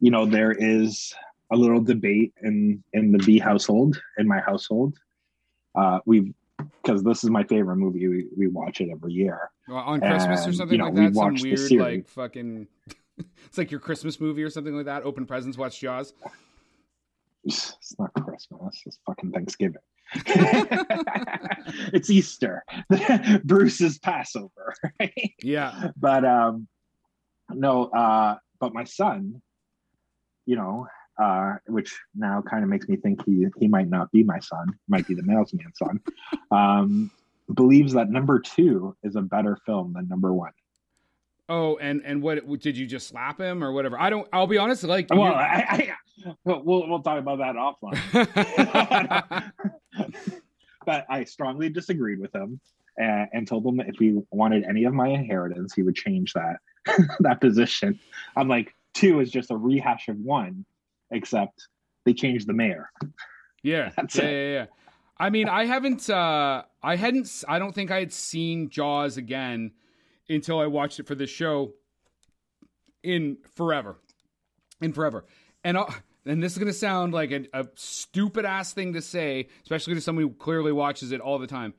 you 0.01 0.11
know 0.11 0.27
there 0.27 0.53
is 0.53 1.13
a 1.53 1.57
little 1.57 1.81
debate 1.81 2.33
in 2.43 2.83
in 2.93 3.13
the 3.13 3.19
B 3.19 3.39
household, 3.39 4.01
in 4.19 4.29
my 4.29 4.41
household. 4.41 4.97
Uh, 5.75 5.99
we 6.07 6.33
because 6.83 7.03
this 7.03 7.25
is 7.25 7.31
my 7.31 7.45
favorite 7.45 7.77
movie. 7.77 8.07
We, 8.09 8.27
we 8.37 8.47
watch 8.47 8.81
it 8.81 8.91
every 8.91 9.13
year. 9.13 9.51
Uh, 9.69 9.75
on 9.75 10.01
Christmas 10.01 10.47
or 10.47 10.53
something 10.53 10.79
you 10.79 10.79
know, 10.79 10.91
like 10.91 11.13
that. 11.13 11.15
Some 11.15 11.35
weird 11.35 11.73
like 11.73 12.09
fucking. 12.09 12.69
it's 13.47 13.59
like 13.59 13.71
your 13.71 13.81
Christmas 13.81 14.21
movie 14.21 14.43
or 14.43 14.51
something 14.51 14.75
like 14.75 14.87
that. 14.87 15.03
Open 15.05 15.27
presents, 15.27 15.59
watch 15.59 15.81
Jaws. 15.81 16.13
It's 17.45 17.97
not 17.99 18.13
Christmas. 18.15 18.83
It's 18.87 19.01
fucking 19.05 19.33
Thanksgiving. 19.33 19.83
it's 21.93 22.09
Easter. 22.09 22.63
Bruce's 23.43 23.99
Passover. 23.99 24.73
Right? 25.01 25.35
Yeah. 25.43 25.91
But 25.97 26.25
um, 26.25 26.69
no. 27.51 27.87
Uh, 27.87 28.37
but 28.61 28.73
my 28.73 28.85
son, 28.85 29.43
you 30.47 30.55
know, 30.55 30.87
uh, 31.21 31.55
which 31.67 31.99
now 32.15 32.43
kind 32.49 32.63
of 32.63 32.71
makes 32.71 32.89
me 32.89 32.97
think 32.97 33.25
he 33.25 33.47
he 33.59 33.67
might 33.67 33.89
not 33.89 34.11
be 34.13 34.23
my 34.23 34.39
son. 34.39 34.69
Might 34.89 35.09
be 35.09 35.15
the 35.15 35.25
mailman's 35.25 35.77
son. 35.77 36.01
Um, 36.51 37.11
believes 37.53 37.93
that 37.95 38.11
number 38.11 38.39
two 38.39 38.97
is 39.03 39.17
a 39.17 39.21
better 39.21 39.59
film 39.67 39.93
than 39.95 40.09
number 40.09 40.33
one. 40.33 40.53
Oh, 41.55 41.77
and 41.77 42.01
and 42.07 42.23
what 42.23 42.49
did 42.61 42.79
you 42.79 42.87
just 42.87 43.09
slap 43.09 43.39
him 43.39 43.63
or 43.63 43.73
whatever? 43.73 44.01
I 44.01 44.09
don't. 44.09 44.27
I'll 44.33 44.47
be 44.47 44.57
honest. 44.57 44.85
Like, 44.85 45.09
Well, 45.11 45.35
I, 45.35 45.67
I, 45.69 46.33
we'll 46.45 46.89
we'll 46.89 47.03
talk 47.03 47.19
about 47.19 47.41
that 47.41 47.57
offline. 47.57 49.53
but 50.87 51.05
I 51.11 51.25
strongly 51.25 51.69
disagreed 51.69 52.21
with 52.21 52.35
him 52.35 52.59
and, 52.97 53.29
and 53.35 53.47
told 53.47 53.67
him 53.67 53.77
that 53.77 53.89
if 53.89 53.97
he 53.97 54.19
wanted 54.31 54.65
any 54.65 54.85
of 54.85 54.95
my 54.95 55.09
inheritance, 55.09 55.75
he 55.75 55.83
would 55.83 55.95
change 55.95 56.33
that 56.33 56.57
that 57.21 57.43
position. 57.43 58.01
I'm 58.35 58.49
like, 58.49 58.75
two 58.95 59.21
is 59.21 59.31
just 59.31 59.51
a 59.51 59.57
rehash 59.57 60.09
of 60.09 60.17
one, 60.17 60.65
except 61.11 61.69
they 62.07 62.15
changed 62.15 62.47
the 62.47 62.55
mayor. 62.55 62.91
Yeah, 63.63 63.91
That's 63.97 64.17
yeah, 64.17 64.25
it. 64.25 64.33
yeah, 64.33 64.53
yeah. 64.61 64.67
I 65.19 65.29
mean, 65.29 65.51
I 65.51 65.67
haven't, 65.67 66.09
uh, 66.09 66.63
I 66.83 66.97
hadn't, 66.97 67.45
I 67.47 67.59
don't 67.59 67.75
think 67.75 67.91
I 67.91 67.99
had 67.99 68.11
seen 68.11 68.71
Jaws 68.71 69.19
again 69.19 69.73
until 70.35 70.59
I 70.59 70.67
watched 70.67 71.01
it 71.01 71.07
for 71.07 71.15
this 71.15 71.31
show 71.31 71.73
in 73.03 73.39
forever, 73.55 73.97
in 74.81 74.93
forever, 74.93 75.25
and 75.65 75.77
uh, 75.77 75.87
and 76.25 76.43
this 76.43 76.53
is 76.53 76.59
gonna 76.59 76.73
sound 76.73 77.13
like 77.13 77.31
a, 77.31 77.47
a 77.53 77.67
stupid 77.75 78.45
ass 78.45 78.73
thing 78.73 78.93
to 78.95 79.03
say, 79.03 79.49
especially 79.63 79.95
to 79.95 80.01
someone 80.01 80.25
who 80.25 80.31
clearly 80.31 80.73
watches 80.73 81.13
it 81.13 81.21
all 81.21 81.39
the 81.39 81.47
time. 81.47 81.75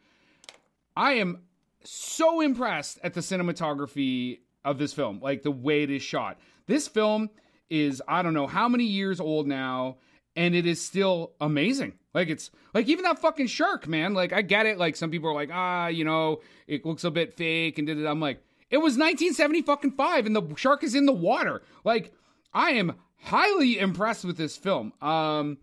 I 0.95 1.13
am 1.13 1.43
so 1.83 2.41
impressed 2.41 2.99
at 3.03 3.13
the 3.13 3.21
cinematography 3.21 4.39
of 4.63 4.77
this 4.77 4.93
film, 4.93 5.19
like 5.21 5.43
the 5.43 5.51
way 5.51 5.83
it 5.83 5.89
is 5.89 6.01
shot. 6.01 6.39
This 6.67 6.87
film 6.87 7.29
is 7.69 8.01
I 8.07 8.21
don't 8.21 8.33
know 8.33 8.47
how 8.47 8.69
many 8.69 8.85
years 8.85 9.19
old 9.19 9.47
now, 9.47 9.97
and 10.35 10.55
it 10.55 10.65
is 10.65 10.81
still 10.81 11.33
amazing. 11.41 11.93
Like 12.13 12.29
it's 12.29 12.51
like 12.73 12.87
even 12.87 13.03
that 13.03 13.19
fucking 13.19 13.47
shark, 13.47 13.87
man. 13.87 14.13
Like 14.13 14.33
I 14.33 14.41
get 14.41 14.65
it. 14.65 14.77
Like 14.77 14.95
some 14.95 15.09
people 15.09 15.29
are 15.29 15.33
like, 15.33 15.49
ah, 15.51 15.87
you 15.87 16.05
know, 16.05 16.41
it 16.67 16.85
looks 16.85 17.03
a 17.03 17.11
bit 17.11 17.33
fake 17.33 17.77
and 17.77 17.87
did 17.87 17.97
it. 17.97 18.05
I'm 18.05 18.19
like, 18.19 18.43
it 18.69 18.77
was 18.77 18.93
1970 18.93 19.63
fucking 19.63 19.91
five, 19.91 20.25
and 20.25 20.35
the 20.35 20.55
shark 20.55 20.83
is 20.83 20.95
in 20.95 21.05
the 21.05 21.13
water. 21.13 21.63
Like 21.83 22.13
I 22.53 22.71
am 22.71 22.95
highly 23.23 23.79
impressed 23.79 24.25
with 24.25 24.37
this 24.37 24.57
film. 24.57 24.93
Um, 25.01 25.57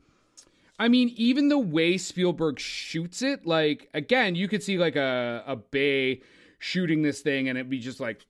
I 0.78 0.88
mean, 0.88 1.12
even 1.16 1.48
the 1.48 1.58
way 1.58 1.98
Spielberg 1.98 2.58
shoots 2.58 3.22
it, 3.22 3.46
like 3.46 3.88
again, 3.94 4.34
you 4.34 4.48
could 4.48 4.62
see 4.62 4.76
like 4.76 4.96
a 4.96 5.44
a 5.46 5.56
Bay 5.56 6.22
shooting 6.58 7.02
this 7.02 7.20
thing, 7.20 7.48
and 7.48 7.56
it'd 7.56 7.70
be 7.70 7.78
just 7.78 8.00
like, 8.00 8.26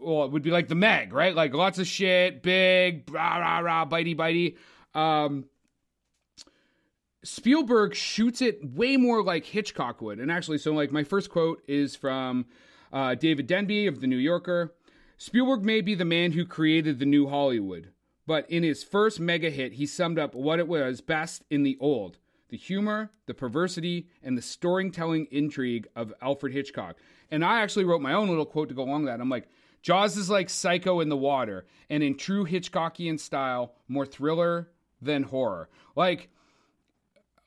well, 0.00 0.24
it 0.24 0.32
would 0.32 0.42
be 0.42 0.50
like 0.50 0.66
the 0.66 0.74
Meg, 0.74 1.12
right? 1.12 1.34
Like 1.34 1.54
lots 1.54 1.78
of 1.78 1.86
shit, 1.86 2.42
big, 2.42 3.08
rah 3.12 3.38
rah 3.38 3.58
rah, 3.58 3.86
bitey 3.86 4.16
bitey. 4.16 4.56
Um, 4.98 5.44
Spielberg 7.22 7.94
shoots 7.94 8.40
it 8.40 8.64
way 8.64 8.96
more 8.96 9.22
like 9.22 9.44
Hitchcock 9.44 10.00
would, 10.00 10.18
and 10.18 10.30
actually, 10.30 10.58
so 10.58 10.72
like 10.72 10.90
my 10.90 11.04
first 11.04 11.30
quote 11.30 11.62
is 11.68 11.94
from 11.94 12.46
uh, 12.92 13.14
David 13.14 13.46
Denby 13.46 13.86
of 13.86 14.00
the 14.00 14.06
New 14.06 14.16
Yorker. 14.16 14.74
Spielberg 15.18 15.62
may 15.62 15.82
be 15.82 15.94
the 15.94 16.04
man 16.04 16.32
who 16.32 16.46
created 16.46 16.98
the 16.98 17.04
new 17.04 17.28
Hollywood, 17.28 17.92
but 18.26 18.50
in 18.50 18.62
his 18.62 18.82
first 18.82 19.20
mega 19.20 19.50
hit, 19.50 19.74
he 19.74 19.84
summed 19.84 20.18
up 20.18 20.34
what 20.34 20.58
it 20.58 20.66
was 20.66 21.00
best 21.00 21.44
in 21.50 21.62
the 21.62 21.76
old 21.80 22.18
the 22.48 22.56
humor, 22.56 23.12
the 23.26 23.34
perversity, 23.34 24.08
and 24.24 24.36
the 24.36 24.42
storytelling 24.42 25.26
intrigue 25.30 25.86
of 25.94 26.12
Alfred 26.20 26.52
Hitchcock. 26.52 26.96
And 27.30 27.44
I 27.44 27.60
actually 27.60 27.84
wrote 27.84 28.00
my 28.00 28.12
own 28.12 28.28
little 28.28 28.44
quote 28.44 28.68
to 28.70 28.74
go 28.74 28.82
along 28.82 29.04
with 29.04 29.12
that. 29.12 29.20
I'm 29.20 29.28
like, 29.28 29.48
Jaws 29.82 30.16
is 30.16 30.28
like 30.28 30.50
Psycho 30.50 31.00
in 31.00 31.08
the 31.08 31.16
water, 31.16 31.64
and 31.88 32.02
in 32.02 32.16
true 32.16 32.44
Hitchcockian 32.44 33.18
style, 33.18 33.74
more 33.88 34.04
thriller 34.04 34.68
than 35.00 35.22
horror. 35.22 35.68
Like, 35.94 36.28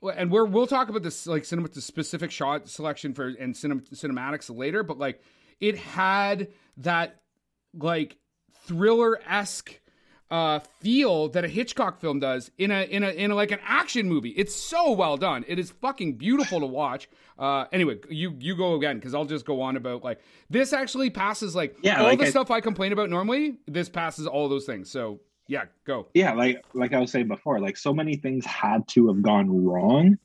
and 0.09 0.31
we're 0.31 0.45
we'll 0.45 0.67
talk 0.67 0.89
about 0.89 1.03
this 1.03 1.27
like 1.27 1.45
cinema 1.45 1.67
the 1.69 1.81
specific 1.81 2.31
shot 2.31 2.67
selection 2.67 3.13
for 3.13 3.27
and 3.27 3.53
cinem, 3.55 3.87
cinematics 3.93 4.55
later, 4.55 4.83
but 4.83 4.97
like 4.97 5.21
it 5.59 5.77
had 5.77 6.49
that 6.77 7.21
like 7.73 8.17
thriller 8.65 9.19
esque 9.27 9.79
uh, 10.31 10.59
feel 10.81 11.29
that 11.29 11.45
a 11.45 11.47
Hitchcock 11.47 11.99
film 11.99 12.19
does 12.19 12.49
in 12.57 12.71
a 12.71 12.83
in 12.83 13.03
a 13.03 13.09
in 13.09 13.29
a, 13.31 13.35
like 13.35 13.51
an 13.51 13.59
action 13.63 14.07
movie. 14.09 14.29
It's 14.29 14.55
so 14.55 14.91
well 14.93 15.15
done. 15.15 15.45
It 15.47 15.59
is 15.59 15.69
fucking 15.69 16.13
beautiful 16.17 16.59
to 16.59 16.65
watch. 16.65 17.07
Uh, 17.37 17.65
anyway, 17.71 17.99
you 18.09 18.35
you 18.39 18.55
go 18.55 18.73
again 18.75 18.95
because 18.97 19.13
I'll 19.13 19.25
just 19.25 19.45
go 19.45 19.61
on 19.61 19.75
about 19.77 20.03
like 20.03 20.19
this 20.49 20.73
actually 20.73 21.11
passes 21.11 21.55
like 21.55 21.75
Yeah, 21.83 21.99
all 21.99 22.05
like 22.07 22.19
the 22.19 22.25
I- 22.25 22.29
stuff 22.31 22.49
I 22.49 22.61
complain 22.61 22.93
about 22.93 23.09
normally. 23.11 23.57
This 23.67 23.89
passes 23.89 24.25
all 24.25 24.49
those 24.49 24.65
things. 24.65 24.89
So 24.89 25.19
yeah, 25.53 25.65
go. 25.85 26.07
yeah 26.15 26.33
like 26.33 26.65
like 26.73 26.93
i 26.93 26.99
was 26.99 27.11
saying 27.11 27.27
before 27.27 27.59
like 27.59 27.77
so 27.77 27.93
many 27.93 28.15
things 28.15 28.43
had 28.43 28.87
to 28.87 29.07
have 29.07 29.21
gone 29.21 29.63
wrong 29.63 30.17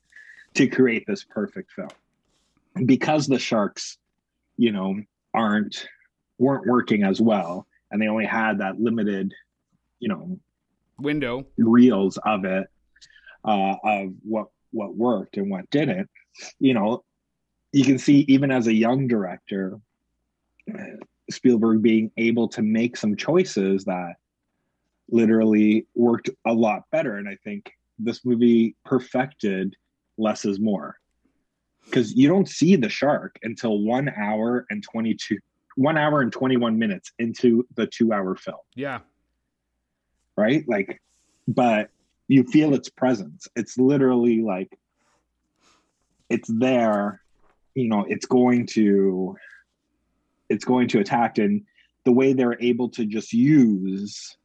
to 0.55 0.67
create 0.67 1.05
this 1.05 1.23
perfect 1.23 1.71
film 1.71 1.89
And 2.75 2.87
because 2.87 3.27
the 3.27 3.37
sharks 3.37 3.99
you 4.57 4.71
know 4.71 4.95
aren't 5.35 5.87
weren't 6.39 6.65
working 6.65 7.03
as 7.03 7.21
well 7.21 7.67
and 7.91 8.01
they 8.01 8.07
only 8.07 8.25
had 8.25 8.57
that 8.57 8.79
limited 8.79 9.31
you 9.99 10.09
know 10.09 10.39
Window. 10.97 11.45
reels 11.57 12.17
of 12.25 12.43
it 12.45 12.65
uh 13.45 13.75
of 13.83 14.13
what 14.23 14.47
what 14.71 14.95
worked 14.95 15.37
and 15.37 15.51
what 15.51 15.69
didn't 15.69 16.09
you 16.59 16.73
know 16.73 17.03
you 17.71 17.85
can 17.85 17.99
see 17.99 18.25
even 18.27 18.49
as 18.49 18.65
a 18.65 18.73
young 18.73 19.07
director 19.07 19.79
uh, 20.73 20.83
spielberg 21.29 21.83
being 21.83 22.09
able 22.17 22.47
to 22.47 22.63
make 22.63 22.97
some 22.97 23.15
choices 23.15 23.85
that 23.85 24.15
literally 25.11 25.85
worked 25.95 26.29
a 26.45 26.53
lot 26.53 26.83
better 26.91 27.15
and 27.17 27.27
i 27.27 27.35
think 27.43 27.71
this 27.97 28.23
movie 28.25 28.75
perfected 28.85 29.75
less 30.17 30.45
is 30.45 30.59
more 30.59 30.97
because 31.85 32.13
you 32.15 32.27
don't 32.27 32.47
see 32.49 32.75
the 32.75 32.89
shark 32.89 33.37
until 33.43 33.79
one 33.81 34.09
hour 34.09 34.65
and 34.69 34.83
22 34.83 35.37
one 35.75 35.97
hour 35.97 36.21
and 36.21 36.31
21 36.31 36.77
minutes 36.77 37.11
into 37.19 37.65
the 37.75 37.87
two 37.87 38.11
hour 38.11 38.35
film 38.35 38.57
Yeah. 38.75 38.99
right? 40.37 40.63
Like, 40.67 41.01
but 41.47 41.89
you 42.27 42.43
feel 42.43 42.73
its 42.73 42.89
presence. 42.89 43.47
It's 43.55 43.77
literally 43.77 44.41
like 44.41 44.77
it's 46.29 46.49
there, 46.51 47.21
you 47.75 47.87
know, 47.87 48.05
it's 48.07 48.25
going 48.25 48.67
to 48.67 49.35
it's 50.49 50.65
going 50.65 50.87
to 50.89 50.99
attack 50.99 51.37
and 51.37 51.63
the 52.05 52.11
way 52.11 52.33
they're 52.33 52.59
able 52.61 52.89
to 52.89 53.05
just 53.05 53.31
use 53.33 54.35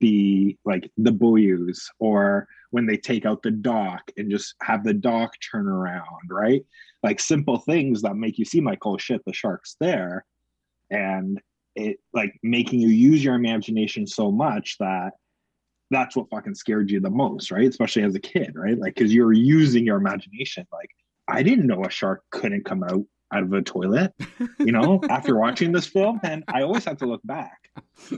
the 0.00 0.56
like 0.64 0.90
the 0.96 1.12
buoys 1.12 1.90
or 1.98 2.46
when 2.70 2.86
they 2.86 2.96
take 2.96 3.26
out 3.26 3.42
the 3.42 3.50
dock 3.50 4.10
and 4.16 4.30
just 4.30 4.54
have 4.62 4.84
the 4.84 4.94
dock 4.94 5.32
turn 5.50 5.66
around, 5.66 6.28
right? 6.28 6.64
Like 7.02 7.18
simple 7.18 7.58
things 7.58 8.02
that 8.02 8.16
make 8.16 8.38
you 8.38 8.44
seem 8.44 8.64
like, 8.64 8.84
oh 8.86 8.98
shit, 8.98 9.22
the 9.24 9.32
shark's 9.32 9.76
there. 9.80 10.24
And 10.90 11.40
it 11.74 11.98
like 12.12 12.38
making 12.42 12.80
you 12.80 12.88
use 12.88 13.24
your 13.24 13.34
imagination 13.34 14.06
so 14.06 14.30
much 14.30 14.76
that 14.78 15.12
that's 15.90 16.14
what 16.14 16.30
fucking 16.30 16.54
scared 16.54 16.90
you 16.90 17.00
the 17.00 17.10
most, 17.10 17.50
right? 17.50 17.68
Especially 17.68 18.02
as 18.02 18.14
a 18.14 18.20
kid, 18.20 18.52
right? 18.54 18.78
Like, 18.78 18.94
because 18.94 19.12
you're 19.12 19.32
using 19.32 19.84
your 19.84 19.96
imagination. 19.96 20.66
Like, 20.72 20.90
I 21.26 21.42
didn't 21.42 21.66
know 21.66 21.84
a 21.84 21.90
shark 21.90 22.22
couldn't 22.30 22.64
come 22.64 22.84
out 22.84 23.04
out 23.32 23.42
of 23.42 23.52
a 23.52 23.62
toilet, 23.62 24.12
you 24.58 24.72
know, 24.72 25.00
after 25.08 25.36
watching 25.36 25.72
this 25.72 25.86
film. 25.86 26.20
And 26.22 26.44
I 26.48 26.62
always 26.62 26.84
have 26.84 26.98
to 26.98 27.06
look 27.06 27.20
back, 27.24 27.70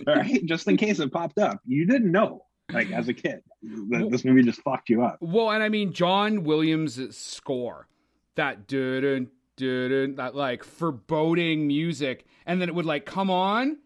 right? 0.07 0.41
Just 0.45 0.69
in 0.69 0.77
case 0.77 1.01
it 1.01 1.13
popped 1.13 1.39
up. 1.39 1.61
You 1.67 1.87
didn't 1.87 2.11
know, 2.11 2.45
like, 2.73 2.91
as 2.91 3.09
a 3.09 3.15
kid, 3.15 3.43
that 3.91 4.09
this 4.11 4.25
movie 4.25 4.43
just 4.43 4.63
fucked 4.63 4.89
you 4.89 5.05
up. 5.05 5.19
Well, 5.21 5.51
and 5.51 5.63
I 5.63 5.69
mean 5.69 5.93
John 5.93 6.45
Williams' 6.45 7.17
score, 7.17 7.89
that 8.37 8.67
dun 8.67 9.29
dun 9.57 10.15
that 10.17 10.35
like 10.35 10.65
foreboding 10.65 11.67
music, 11.67 12.27
and 12.47 12.61
then 12.61 12.69
it 12.69 12.75
would 12.75 12.87
like 12.87 13.05
come 13.05 13.31
on, 13.31 13.77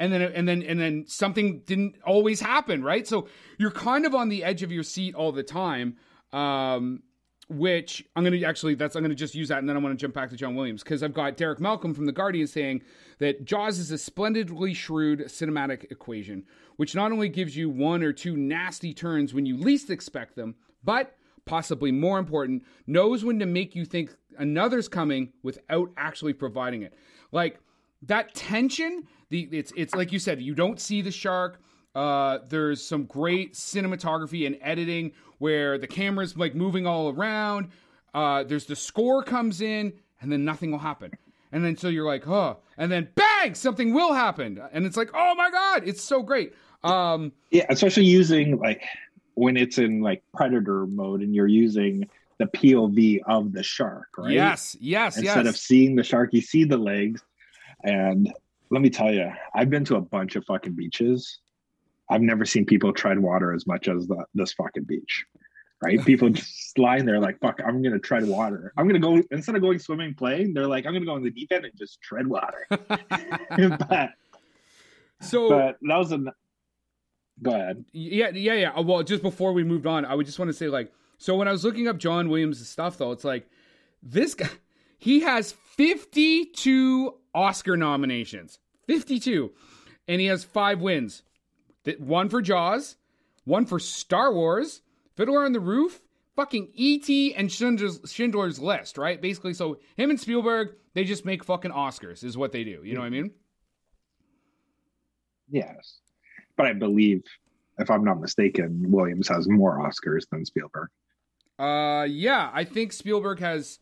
and 0.00 0.12
then 0.12 0.22
and 0.22 0.48
then 0.48 0.62
and 0.62 0.80
then 0.80 1.04
something 1.06 1.60
didn't 1.60 1.96
always 2.04 2.40
happen, 2.40 2.82
right? 2.82 3.06
So 3.06 3.28
you're 3.58 3.70
kind 3.70 4.06
of 4.06 4.14
on 4.14 4.28
the 4.28 4.44
edge 4.44 4.62
of 4.62 4.72
your 4.72 4.82
seat 4.82 5.14
all 5.14 5.32
the 5.32 5.42
time. 5.44 5.96
Um, 6.32 7.02
which 7.48 8.04
I'm 8.16 8.24
gonna 8.24 8.44
actually 8.44 8.74
that's 8.74 8.96
I'm 8.96 9.02
gonna 9.02 9.14
just 9.14 9.34
use 9.34 9.48
that 9.48 9.58
and 9.58 9.68
then 9.68 9.76
I 9.76 9.80
want 9.80 9.96
to 9.96 10.02
jump 10.02 10.14
back 10.14 10.30
to 10.30 10.36
John 10.36 10.56
Williams 10.56 10.82
because 10.82 11.02
I've 11.02 11.14
got 11.14 11.36
Derek 11.36 11.60
Malcolm 11.60 11.94
from 11.94 12.06
the 12.06 12.12
Guardian 12.12 12.46
saying 12.46 12.82
that 13.18 13.44
Jaws 13.44 13.78
is 13.78 13.90
a 13.90 13.98
splendidly 13.98 14.74
shrewd 14.74 15.20
cinematic 15.26 15.90
equation, 15.90 16.44
which 16.76 16.94
not 16.94 17.12
only 17.12 17.28
gives 17.28 17.56
you 17.56 17.70
one 17.70 18.02
or 18.02 18.12
two 18.12 18.36
nasty 18.36 18.92
turns 18.92 19.32
when 19.32 19.46
you 19.46 19.56
least 19.56 19.90
expect 19.90 20.34
them, 20.34 20.56
but 20.82 21.16
possibly 21.44 21.92
more 21.92 22.18
important, 22.18 22.64
knows 22.86 23.24
when 23.24 23.38
to 23.38 23.46
make 23.46 23.74
you 23.74 23.84
think 23.84 24.14
another's 24.38 24.88
coming 24.88 25.32
without 25.42 25.90
actually 25.96 26.32
providing 26.32 26.82
it. 26.82 26.92
Like 27.32 27.60
that 28.02 28.34
tension, 28.34 29.06
the 29.30 29.48
it's 29.52 29.72
it's 29.76 29.94
like 29.94 30.12
you 30.12 30.18
said, 30.18 30.42
you 30.42 30.54
don't 30.54 30.80
see 30.80 31.00
the 31.00 31.10
shark. 31.10 31.60
Uh, 31.96 32.40
there's 32.50 32.84
some 32.84 33.04
great 33.04 33.54
cinematography 33.54 34.46
and 34.46 34.58
editing 34.60 35.12
where 35.38 35.78
the 35.78 35.86
camera's 35.86 36.36
like 36.36 36.54
moving 36.54 36.86
all 36.86 37.08
around. 37.08 37.70
Uh, 38.12 38.44
there's 38.44 38.66
the 38.66 38.76
score 38.76 39.22
comes 39.22 39.62
in, 39.62 39.94
and 40.20 40.30
then 40.30 40.44
nothing 40.44 40.70
will 40.70 40.78
happen. 40.78 41.10
And 41.52 41.64
then 41.64 41.74
so 41.74 41.88
you're 41.88 42.06
like, 42.06 42.22
huh. 42.22 42.56
And 42.76 42.92
then 42.92 43.08
bang, 43.14 43.54
something 43.54 43.94
will 43.94 44.12
happen. 44.12 44.60
And 44.72 44.84
it's 44.84 44.98
like, 44.98 45.10
oh 45.14 45.34
my 45.36 45.50
God, 45.50 45.88
it's 45.88 46.02
so 46.02 46.22
great. 46.22 46.52
Um, 46.84 47.32
Yeah, 47.50 47.64
especially 47.70 48.04
using 48.04 48.58
like 48.58 48.84
when 49.32 49.56
it's 49.56 49.78
in 49.78 50.02
like 50.02 50.22
predator 50.34 50.86
mode 50.86 51.22
and 51.22 51.34
you're 51.34 51.46
using 51.46 52.06
the 52.36 52.44
POV 52.44 53.20
of 53.26 53.52
the 53.52 53.62
shark, 53.62 54.08
right? 54.18 54.32
Yes, 54.32 54.76
yes, 54.80 55.16
Instead 55.16 55.46
yes. 55.46 55.54
of 55.54 55.58
seeing 55.58 55.96
the 55.96 56.04
shark, 56.04 56.34
you 56.34 56.42
see 56.42 56.64
the 56.64 56.76
legs. 56.76 57.22
And 57.84 58.30
let 58.70 58.82
me 58.82 58.90
tell 58.90 59.10
you, 59.10 59.32
I've 59.54 59.70
been 59.70 59.84
to 59.86 59.96
a 59.96 60.00
bunch 60.02 60.36
of 60.36 60.44
fucking 60.44 60.74
beaches. 60.74 61.38
I've 62.10 62.22
never 62.22 62.44
seen 62.44 62.64
people 62.64 62.92
tread 62.92 63.18
water 63.18 63.52
as 63.52 63.66
much 63.66 63.88
as 63.88 64.06
the, 64.06 64.24
this 64.34 64.52
fucking 64.52 64.84
beach. 64.84 65.24
Right? 65.82 66.02
People 66.04 66.28
just 66.30 66.78
lying 66.78 67.04
there 67.04 67.20
like, 67.20 67.38
fuck, 67.40 67.60
I'm 67.64 67.82
gonna 67.82 67.98
tread 67.98 68.26
water. 68.26 68.72
I'm 68.76 68.86
gonna 68.86 68.98
go 68.98 69.22
instead 69.30 69.56
of 69.56 69.62
going 69.62 69.78
swimming, 69.78 70.14
playing, 70.14 70.54
they're 70.54 70.66
like, 70.66 70.86
I'm 70.86 70.92
gonna 70.92 71.06
go 71.06 71.16
in 71.16 71.22
the 71.22 71.30
deep 71.30 71.52
end 71.52 71.64
and 71.64 71.76
just 71.76 72.00
tread 72.00 72.26
water. 72.26 72.66
but 72.70 74.10
so 75.20 75.48
but 75.48 75.76
that 75.82 75.96
was 75.96 76.12
a 76.12 76.18
go 77.42 77.54
ahead. 77.54 77.84
Yeah, 77.92 78.30
yeah, 78.30 78.54
yeah. 78.54 78.70
Uh, 78.70 78.82
Well, 78.82 79.02
just 79.02 79.22
before 79.22 79.52
we 79.52 79.64
moved 79.64 79.86
on, 79.86 80.04
I 80.04 80.14
would 80.14 80.26
just 80.26 80.38
want 80.38 80.48
to 80.48 80.56
say, 80.56 80.68
like, 80.68 80.92
so 81.18 81.36
when 81.36 81.48
I 81.48 81.52
was 81.52 81.64
looking 81.64 81.88
up 81.88 81.98
John 81.98 82.28
Williams' 82.28 82.66
stuff, 82.68 82.98
though, 82.98 83.12
it's 83.12 83.24
like 83.24 83.48
this 84.02 84.34
guy, 84.34 84.48
he 84.98 85.20
has 85.20 85.52
52 85.52 87.14
Oscar 87.34 87.76
nominations, 87.76 88.58
52, 88.86 89.52
and 90.08 90.20
he 90.20 90.26
has 90.26 90.44
five 90.44 90.80
wins. 90.80 91.22
One 91.98 92.28
for 92.28 92.42
Jaws, 92.42 92.96
one 93.44 93.66
for 93.66 93.78
Star 93.78 94.32
Wars, 94.32 94.82
Fiddler 95.14 95.44
on 95.44 95.52
the 95.52 95.60
Roof, 95.60 96.02
fucking 96.34 96.70
E.T. 96.74 97.34
and 97.34 97.50
Schindler's, 97.50 98.00
Schindler's 98.04 98.60
List, 98.60 98.98
right? 98.98 99.20
Basically, 99.20 99.54
so 99.54 99.78
him 99.96 100.10
and 100.10 100.20
Spielberg, 100.20 100.74
they 100.94 101.04
just 101.04 101.24
make 101.24 101.44
fucking 101.44 101.70
Oscars, 101.70 102.22
is 102.22 102.36
what 102.36 102.52
they 102.52 102.64
do. 102.64 102.80
You 102.84 102.94
know 102.94 103.00
what 103.00 103.06
I 103.06 103.10
mean? 103.10 103.30
Yes. 105.48 106.00
But 106.56 106.66
I 106.66 106.72
believe, 106.72 107.22
if 107.78 107.90
I'm 107.90 108.04
not 108.04 108.20
mistaken, 108.20 108.90
Williams 108.90 109.28
has 109.28 109.48
more 109.48 109.78
Oscars 109.78 110.28
than 110.30 110.44
Spielberg. 110.44 110.88
Uh, 111.58 112.06
yeah, 112.08 112.50
I 112.52 112.64
think 112.64 112.92
Spielberg 112.92 113.40
has. 113.40 113.78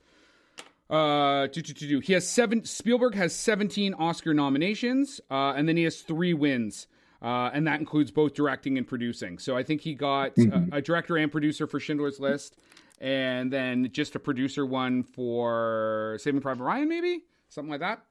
Uh, 0.90 1.46
do, 1.46 1.62
do, 1.62 1.72
do, 1.72 1.88
do. 1.88 2.00
He 2.00 2.12
has 2.12 2.28
seven. 2.28 2.64
Spielberg 2.64 3.14
has 3.14 3.34
seventeen 3.34 3.94
Oscar 3.94 4.34
nominations, 4.34 5.20
uh, 5.30 5.54
and 5.56 5.68
then 5.68 5.76
he 5.76 5.84
has 5.84 6.02
three 6.02 6.34
wins. 6.34 6.86
Uh, 7.24 7.50
and 7.54 7.66
that 7.66 7.80
includes 7.80 8.10
both 8.10 8.34
directing 8.34 8.76
and 8.76 8.86
producing. 8.86 9.38
So 9.38 9.56
I 9.56 9.62
think 9.62 9.80
he 9.80 9.94
got 9.94 10.34
Mhm. 10.36 10.70
a, 10.70 10.76
a 10.76 10.82
director 10.82 11.16
and 11.16 11.32
producer 11.32 11.66
for 11.66 11.80
Schindler's 11.80 12.20
List, 12.20 12.58
and 13.00 13.50
then 13.50 13.90
just 13.92 14.14
a 14.14 14.18
producer 14.18 14.66
one 14.66 15.02
for 15.02 16.18
Saving 16.20 16.42
Private 16.42 16.64
Ryan, 16.64 16.86
maybe 16.86 17.24
something 17.48 17.70
like 17.70 17.80
that. 17.80 18.04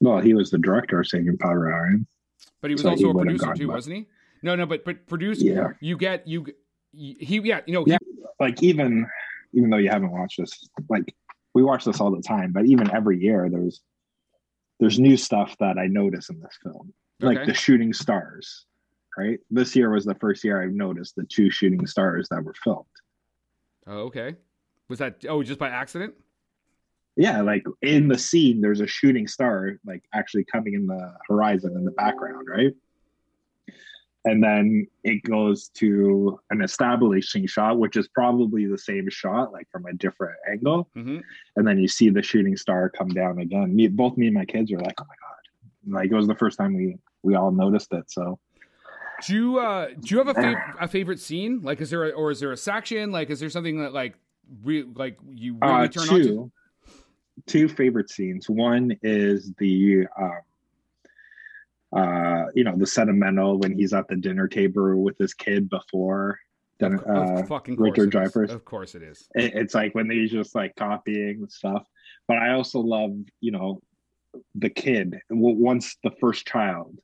Well, 0.00 0.20
he 0.20 0.32
was 0.32 0.50
the 0.50 0.58
director 0.58 1.00
of 1.00 1.08
Saving 1.08 1.36
Private 1.38 1.58
Ryan. 1.58 2.06
But 2.60 2.70
he 2.70 2.74
was 2.74 2.82
So 2.82 2.90
he 2.90 3.04
also 3.04 3.18
a 3.18 3.20
producer 3.20 3.52
too, 3.54 3.68
wasn't 3.68 3.96
he? 3.96 4.06
No, 4.44 4.54
no, 4.54 4.64
but 4.64 4.84
but 4.84 5.08
producer. 5.08 5.44
Yeah. 5.44 5.68
You 5.80 5.96
get 5.96 6.26
you. 6.28 6.46
He 6.92 7.40
yeah, 7.40 7.62
you 7.66 7.72
know 7.74 7.84
Yeah. 7.86 7.98
Like 8.38 8.62
even 8.62 9.08
even 9.52 9.70
though 9.70 9.76
you 9.78 9.90
haven't 9.90 10.12
watched 10.12 10.38
this, 10.38 10.68
like 10.88 11.14
we 11.52 11.64
watch 11.64 11.84
this 11.84 12.00
all 12.00 12.12
the 12.12 12.22
time, 12.22 12.52
but 12.52 12.64
even 12.66 12.90
every 12.94 13.18
year 13.18 13.48
there's 13.50 13.82
there's 14.78 15.00
new 15.00 15.16
stuff 15.16 15.56
that 15.58 15.78
I 15.78 15.88
notice 15.88 16.30
in 16.30 16.38
this 16.40 16.56
film. 16.62 16.94
Like 17.20 17.38
Okay. 17.38 17.46
the 17.46 17.54
shooting 17.54 17.92
stars. 17.92 18.66
Right? 19.18 19.38
This 19.50 19.74
year 19.74 19.90
was 19.90 20.04
the 20.04 20.14
first 20.14 20.44
year 20.44 20.62
I've 20.62 20.72
noticed 20.72 21.16
the 21.16 21.24
two 21.24 21.50
shooting 21.50 21.86
stars 21.86 22.28
that 22.30 22.42
were 22.42 22.54
filmed. 22.62 22.86
Oh, 23.86 24.02
okay. 24.02 24.36
Was 24.88 24.98
that 25.00 25.24
oh 25.28 25.42
just 25.42 25.58
by 25.58 25.68
accident? 25.68 26.14
Yeah, 27.16 27.42
like 27.42 27.64
in 27.82 28.08
the 28.08 28.16
scene, 28.16 28.60
there's 28.60 28.80
a 28.80 28.86
shooting 28.86 29.26
star 29.26 29.78
like 29.84 30.02
actually 30.14 30.44
coming 30.44 30.74
in 30.74 30.86
the 30.86 31.12
horizon 31.28 31.74
in 31.76 31.84
the 31.84 31.90
background, 31.90 32.46
right? 32.48 32.72
And 34.24 34.42
then 34.44 34.86
it 35.02 35.22
goes 35.22 35.68
to 35.76 36.38
an 36.50 36.62
establishing 36.62 37.46
shot, 37.46 37.78
which 37.78 37.96
is 37.96 38.06
probably 38.08 38.66
the 38.66 38.76
same 38.78 39.08
shot, 39.10 39.50
like 39.52 39.66
from 39.72 39.86
a 39.86 39.94
different 39.94 40.36
angle. 40.50 40.88
hmm 40.94 41.18
And 41.56 41.66
then 41.66 41.78
you 41.78 41.88
see 41.88 42.10
the 42.10 42.22
shooting 42.22 42.56
star 42.56 42.90
come 42.90 43.08
down 43.08 43.38
again. 43.38 43.74
Me, 43.74 43.88
both 43.88 44.16
me 44.16 44.26
and 44.26 44.34
my 44.34 44.44
kids 44.44 44.70
are 44.72 44.78
like, 44.78 45.00
"Oh 45.00 45.04
my 45.08 45.14
god!" 45.20 46.00
Like 46.02 46.10
it 46.10 46.14
was 46.14 46.26
the 46.26 46.34
first 46.36 46.58
time 46.58 46.74
we 46.76 46.96
we 47.22 47.34
all 47.34 47.50
noticed 47.50 47.92
it. 47.92 48.10
So 48.10 48.38
Do 49.26 49.34
you 49.34 49.58
uh 49.58 49.88
do 49.88 50.14
you 50.14 50.18
have 50.18 50.28
a 50.28 50.34
fav- 50.34 50.74
a 50.80 50.88
favorite 50.88 51.20
scene? 51.20 51.60
Like, 51.62 51.80
is 51.80 51.90
there 51.90 52.04
a, 52.04 52.10
or 52.10 52.30
is 52.30 52.40
there 52.40 52.52
a 52.52 52.56
section? 52.56 53.10
Like, 53.12 53.30
is 53.30 53.40
there 53.40 53.50
something 53.50 53.80
that 53.82 53.92
like 53.92 54.14
re- 54.62 54.86
like 54.94 55.18
you 55.28 55.58
really 55.60 55.84
uh, 55.84 55.88
turn 55.88 56.08
on 56.08 56.18
to? 56.20 56.24
two 56.24 56.52
two 57.46 57.68
favorite 57.68 58.10
scenes. 58.10 58.48
One 58.48 58.96
is 59.02 59.52
the 59.58 60.06
um, 60.18 60.40
uh, 61.96 62.44
you 62.54 62.64
know 62.64 62.76
the 62.76 62.86
sentimental 62.86 63.58
when 63.58 63.72
he's 63.76 63.92
at 63.92 64.08
the 64.08 64.16
dinner 64.16 64.48
table 64.48 65.02
with 65.02 65.18
his 65.18 65.34
kid 65.34 65.68
before. 65.68 66.38
Then, 66.78 66.98
uh, 67.00 67.42
fucking 67.44 67.76
course 67.76 67.98
Richard 67.98 68.14
it 68.14 68.24
is. 68.24 68.32
Dreyfuss. 68.32 68.48
Of 68.54 68.64
course 68.64 68.94
it 68.94 69.02
is. 69.02 69.28
it- 69.34 69.52
it's 69.54 69.74
like 69.74 69.94
when 69.94 70.10
he's 70.10 70.30
just 70.30 70.54
like 70.54 70.74
copying 70.76 71.46
stuff. 71.50 71.84
But 72.26 72.38
I 72.38 72.52
also 72.52 72.78
love 72.80 73.12
you 73.40 73.50
know 73.52 73.82
the 74.54 74.70
kid 74.70 75.18
w- 75.28 75.56
once 75.56 75.96
the 76.04 76.12
first 76.20 76.46
child 76.46 76.96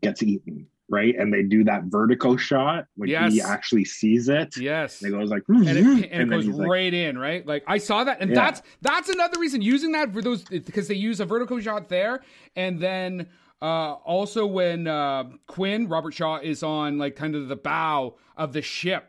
gets 0.00 0.22
eaten, 0.22 0.66
right? 0.88 1.14
And 1.16 1.32
they 1.32 1.42
do 1.42 1.64
that 1.64 1.84
vertical 1.84 2.36
shot 2.36 2.86
when 2.96 3.08
he 3.08 3.40
actually 3.40 3.84
sees 3.84 4.28
it. 4.28 4.56
Yes. 4.56 5.02
And 5.02 5.12
it 5.12 5.18
goes 5.18 5.30
like, 5.30 5.42
and 5.48 5.68
it, 5.68 5.76
and 6.12 6.22
it 6.22 6.28
goes 6.34 6.44
he's 6.46 6.54
like, 6.54 6.68
right 6.68 6.94
in, 6.94 7.18
right? 7.18 7.46
Like 7.46 7.64
I 7.66 7.78
saw 7.78 8.04
that, 8.04 8.20
and 8.20 8.30
Yeah. 8.30 8.36
that's 8.36 8.62
that's 8.82 9.08
another 9.08 9.38
reason 9.40 9.62
using 9.62 9.92
that 9.92 10.12
for 10.12 10.22
those 10.22 10.44
because 10.44 10.88
they 10.88 10.94
use 10.94 11.20
a 11.20 11.24
vertical 11.24 11.60
shot 11.60 11.88
there, 11.88 12.20
and 12.54 12.78
then 12.80 13.28
uh, 13.62 13.92
also 13.94 14.46
when 14.46 14.86
uh, 14.86 15.24
Quinn 15.46 15.88
Robert 15.88 16.12
Shaw 16.14 16.38
is 16.38 16.62
on 16.62 16.98
like 16.98 17.16
kind 17.16 17.34
of 17.34 17.48
the 17.48 17.56
bow 17.56 18.16
of 18.36 18.52
the 18.52 18.62
ship, 18.62 19.08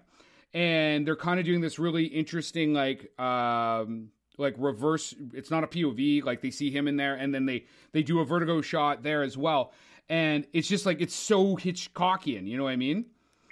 and 0.53 1.05
they're 1.05 1.15
kind 1.17 1.39
of 1.39 1.45
doing 1.45 1.61
this 1.61 1.77
really 1.77 2.05
interesting 2.05 2.73
like 2.73 3.17
um 3.19 4.09
like 4.37 4.55
reverse. 4.57 5.13
It's 5.33 5.49
not 5.51 5.63
a 5.63 5.67
POV, 5.67 6.23
like 6.23 6.41
they 6.41 6.51
see 6.51 6.69
him 6.71 6.87
in 6.87 6.95
there, 6.95 7.15
and 7.15 7.33
then 7.33 7.45
they 7.45 7.65
they 7.91 8.03
do 8.03 8.19
a 8.19 8.25
vertigo 8.25 8.61
shot 8.61 9.03
there 9.03 9.23
as 9.23 9.35
well, 9.37 9.73
and 10.09 10.45
it's 10.53 10.67
just 10.67 10.85
like 10.85 11.01
it's 11.01 11.15
so 11.15 11.55
Hitchcockian, 11.55 12.47
you 12.47 12.57
know 12.57 12.63
what 12.63 12.71
I 12.71 12.75
mean? 12.75 13.05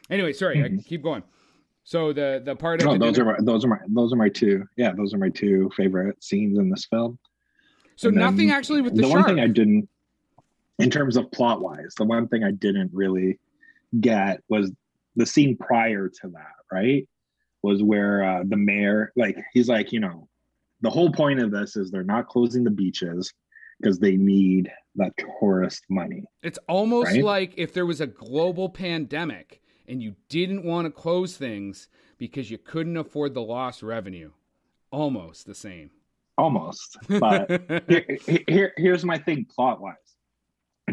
Anyway, 0.09 0.33
sorry, 0.33 0.63
I 0.63 0.69
keep 0.83 1.03
going. 1.03 1.23
So 1.83 2.13
the 2.13 2.41
the 2.43 2.55
part 2.55 2.81
of 2.81 2.85
No, 2.87 2.97
those 2.97 3.15
dinner- 3.15 3.31
are 3.31 3.37
my, 3.37 3.43
those 3.43 3.65
are 3.65 3.67
my 3.67 3.77
those 3.87 4.13
are 4.13 4.15
my 4.15 4.29
two. 4.29 4.67
Yeah, 4.75 4.93
those 4.93 5.13
are 5.13 5.17
my 5.17 5.29
two 5.29 5.69
favorite 5.75 6.23
scenes 6.23 6.57
in 6.57 6.69
this 6.69 6.85
film. 6.85 7.17
So 7.95 8.09
And 8.09 8.17
then 8.17 8.23
nothing 8.23 8.51
actually 8.51 8.81
with 8.81 8.95
the, 8.95 9.03
the 9.03 9.07
one 9.07 9.23
thing 9.23 9.39
I 9.39 9.47
didn't, 9.47 9.87
in 10.79 10.89
terms 10.89 11.15
of 11.15 11.31
plot 11.31 11.61
wise, 11.61 11.93
the 11.97 12.03
one 12.05 12.27
thing 12.27 12.43
I 12.43 12.51
didn't 12.51 12.91
really 12.93 13.39
get 14.01 14.41
was 14.49 14.71
the 15.15 15.25
scene 15.25 15.55
prior 15.57 16.09
to 16.09 16.27
that. 16.29 16.55
Right, 16.71 17.07
was 17.61 17.83
where 17.83 18.23
uh, 18.23 18.43
the 18.45 18.57
mayor, 18.57 19.13
like, 19.15 19.37
he's 19.53 19.69
like, 19.69 19.91
you 19.93 19.99
know, 19.99 20.27
the 20.81 20.89
whole 20.89 21.11
point 21.11 21.39
of 21.39 21.51
this 21.51 21.75
is 21.77 21.89
they're 21.89 22.03
not 22.03 22.27
closing 22.27 22.63
the 22.63 22.71
beaches 22.71 23.31
because 23.79 23.99
they 23.99 24.15
need 24.15 24.71
that 24.95 25.11
tourist 25.39 25.83
money. 25.89 26.23
it's 26.41 26.59
almost 26.69 27.11
right? 27.11 27.23
like 27.23 27.53
if 27.57 27.73
there 27.73 27.85
was 27.85 28.01
a 28.01 28.07
global 28.07 28.69
pandemic 28.69 29.61
and 29.87 30.01
you 30.01 30.15
didn't 30.29 30.63
want 30.63 30.85
to 30.85 30.91
close 30.91 31.37
things 31.37 31.87
because 32.17 32.49
you 32.49 32.57
couldn't 32.57 32.97
afford 32.97 33.33
the 33.33 33.41
lost 33.41 33.83
revenue. 33.83 34.31
Almost 34.91 35.45
the 35.45 35.55
same. 35.55 35.91
Almost, 36.37 36.97
but 37.07 37.49
here, 37.87 38.17
here, 38.47 38.73
here's 38.77 39.05
my 39.05 39.17
thing 39.17 39.45
plot 39.53 39.81
wise. 39.81 39.95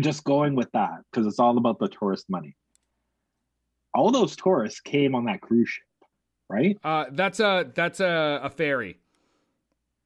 Just 0.00 0.24
going 0.24 0.54
with 0.54 0.70
that 0.72 1.02
because 1.10 1.26
it's 1.26 1.38
all 1.38 1.58
about 1.58 1.78
the 1.78 1.88
tourist 1.88 2.26
money. 2.28 2.56
All 3.94 4.10
those 4.10 4.36
tourists 4.36 4.80
came 4.80 5.14
on 5.14 5.26
that 5.26 5.40
cruise 5.42 5.68
ship, 5.68 6.08
right? 6.48 6.78
uh, 6.82 7.06
that's 7.12 7.40
a 7.40 7.70
that's 7.74 8.00
a, 8.00 8.40
a 8.42 8.50
ferry. 8.50 8.98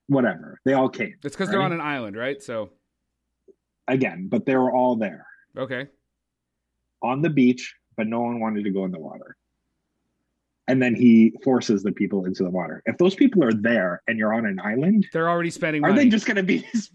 Whatever, 0.08 0.60
they 0.64 0.72
all 0.72 0.88
came 0.88 1.14
It's 1.24 1.34
because 1.34 1.50
they're 1.50 1.62
on 1.62 1.72
an 1.72 1.80
island, 1.80 2.16
right? 2.16 2.42
So 2.42 2.70
again, 3.88 4.28
but 4.30 4.46
they 4.46 4.56
were 4.56 4.72
all 4.72 4.96
there 4.96 5.26
okay, 5.56 5.88
on 7.02 7.22
the 7.22 7.30
beach, 7.30 7.74
but 7.96 8.06
no 8.06 8.20
one 8.20 8.40
wanted 8.40 8.64
to 8.64 8.70
go 8.70 8.84
in 8.84 8.92
the 8.92 9.00
water. 9.00 9.36
And 10.68 10.82
then 10.82 10.96
he 10.96 11.32
forces 11.44 11.84
the 11.84 11.92
people 11.92 12.24
into 12.24 12.42
the 12.42 12.50
water. 12.50 12.82
If 12.86 12.98
those 12.98 13.14
people 13.14 13.44
are 13.44 13.52
there 13.52 14.02
and 14.08 14.18
you're 14.18 14.34
on 14.34 14.46
an 14.46 14.58
island, 14.58 15.06
they're 15.12 15.28
already 15.28 15.50
spending 15.50 15.84
are 15.84 15.90
money. 15.90 16.04
they 16.04 16.10
just 16.10 16.26
going 16.26 16.36
to 16.36 16.42
be? 16.42 16.66
just- 16.72 16.92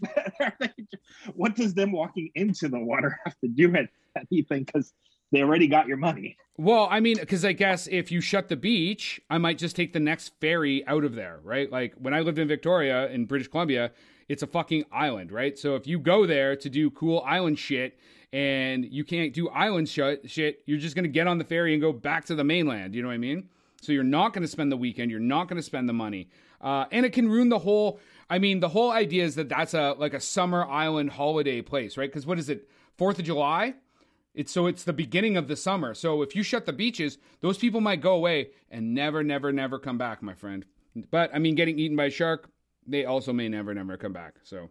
what 1.34 1.56
does 1.56 1.72
them 1.72 1.90
walking 1.90 2.30
into 2.34 2.68
the 2.68 2.78
water 2.78 3.18
have 3.24 3.34
to 3.40 3.48
do 3.48 3.70
with 3.70 3.88
anything? 4.30 4.64
Because 4.64 4.92
they 5.32 5.42
already 5.42 5.66
got 5.66 5.86
your 5.86 5.96
money. 5.96 6.36
Well, 6.58 6.86
I 6.90 7.00
mean, 7.00 7.16
because 7.18 7.44
I 7.44 7.52
guess 7.52 7.88
if 7.88 8.12
you 8.12 8.20
shut 8.20 8.48
the 8.48 8.56
beach, 8.56 9.20
I 9.30 9.38
might 9.38 9.58
just 9.58 9.74
take 9.74 9.92
the 9.92 10.00
next 10.00 10.32
ferry 10.40 10.86
out 10.86 11.02
of 11.02 11.14
there, 11.14 11.40
right? 11.42 11.70
Like 11.72 11.94
when 11.94 12.12
I 12.12 12.20
lived 12.20 12.38
in 12.38 12.46
Victoria 12.46 13.08
in 13.08 13.24
British 13.24 13.48
Columbia, 13.48 13.90
it's 14.28 14.42
a 14.42 14.46
fucking 14.46 14.84
island, 14.92 15.32
right? 15.32 15.58
So 15.58 15.74
if 15.76 15.86
you 15.86 15.98
go 15.98 16.26
there 16.26 16.54
to 16.56 16.68
do 16.68 16.90
cool 16.90 17.22
island 17.26 17.58
shit 17.58 17.98
and 18.32 18.84
you 18.84 19.02
can't 19.02 19.32
do 19.32 19.48
island 19.48 19.88
shit, 19.88 20.30
shit 20.30 20.62
you're 20.66 20.78
just 20.78 20.94
going 20.94 21.04
to 21.04 21.10
get 21.10 21.26
on 21.26 21.38
the 21.38 21.44
ferry 21.44 21.72
and 21.72 21.80
go 21.80 21.92
back 21.92 22.26
to 22.26 22.34
the 22.34 22.44
mainland. 22.44 22.94
You 22.94 23.02
know 23.02 23.08
what 23.08 23.14
I 23.14 23.18
mean? 23.18 23.48
So 23.80 23.92
you're 23.92 24.04
not 24.04 24.32
going 24.32 24.42
to 24.42 24.48
spend 24.48 24.70
the 24.70 24.76
weekend. 24.76 25.10
You're 25.10 25.20
not 25.20 25.48
going 25.48 25.56
to 25.56 25.62
spend 25.62 25.88
the 25.88 25.94
money. 25.94 26.28
Uh, 26.60 26.84
and 26.92 27.04
it 27.04 27.12
can 27.12 27.28
ruin 27.28 27.48
the 27.48 27.58
whole. 27.58 27.98
I 28.30 28.38
mean, 28.38 28.60
the 28.60 28.68
whole 28.68 28.92
idea 28.92 29.24
is 29.24 29.34
that 29.34 29.48
that's 29.48 29.74
a 29.74 29.94
like 29.98 30.14
a 30.14 30.20
summer 30.20 30.64
island 30.64 31.10
holiday 31.10 31.60
place, 31.60 31.96
right? 31.96 32.08
Because 32.08 32.24
what 32.24 32.38
is 32.38 32.48
it? 32.48 32.68
Fourth 32.96 33.18
of 33.18 33.24
July. 33.24 33.74
It's 34.34 34.50
so 34.50 34.66
it's 34.66 34.84
the 34.84 34.92
beginning 34.94 35.36
of 35.36 35.46
the 35.48 35.56
summer. 35.56 35.94
So 35.94 36.22
if 36.22 36.34
you 36.34 36.42
shut 36.42 36.64
the 36.66 36.72
beaches, 36.72 37.18
those 37.40 37.58
people 37.58 37.80
might 37.80 38.00
go 38.00 38.14
away 38.14 38.48
and 38.70 38.94
never, 38.94 39.22
never, 39.22 39.52
never 39.52 39.78
come 39.78 39.98
back, 39.98 40.22
my 40.22 40.34
friend. 40.34 40.64
But 41.10 41.30
I 41.34 41.38
mean, 41.38 41.54
getting 41.54 41.78
eaten 41.78 41.96
by 41.96 42.06
a 42.06 42.10
shark, 42.10 42.48
they 42.86 43.04
also 43.04 43.32
may 43.32 43.48
never, 43.48 43.74
never 43.74 43.96
come 43.96 44.12
back. 44.12 44.34
So, 44.42 44.70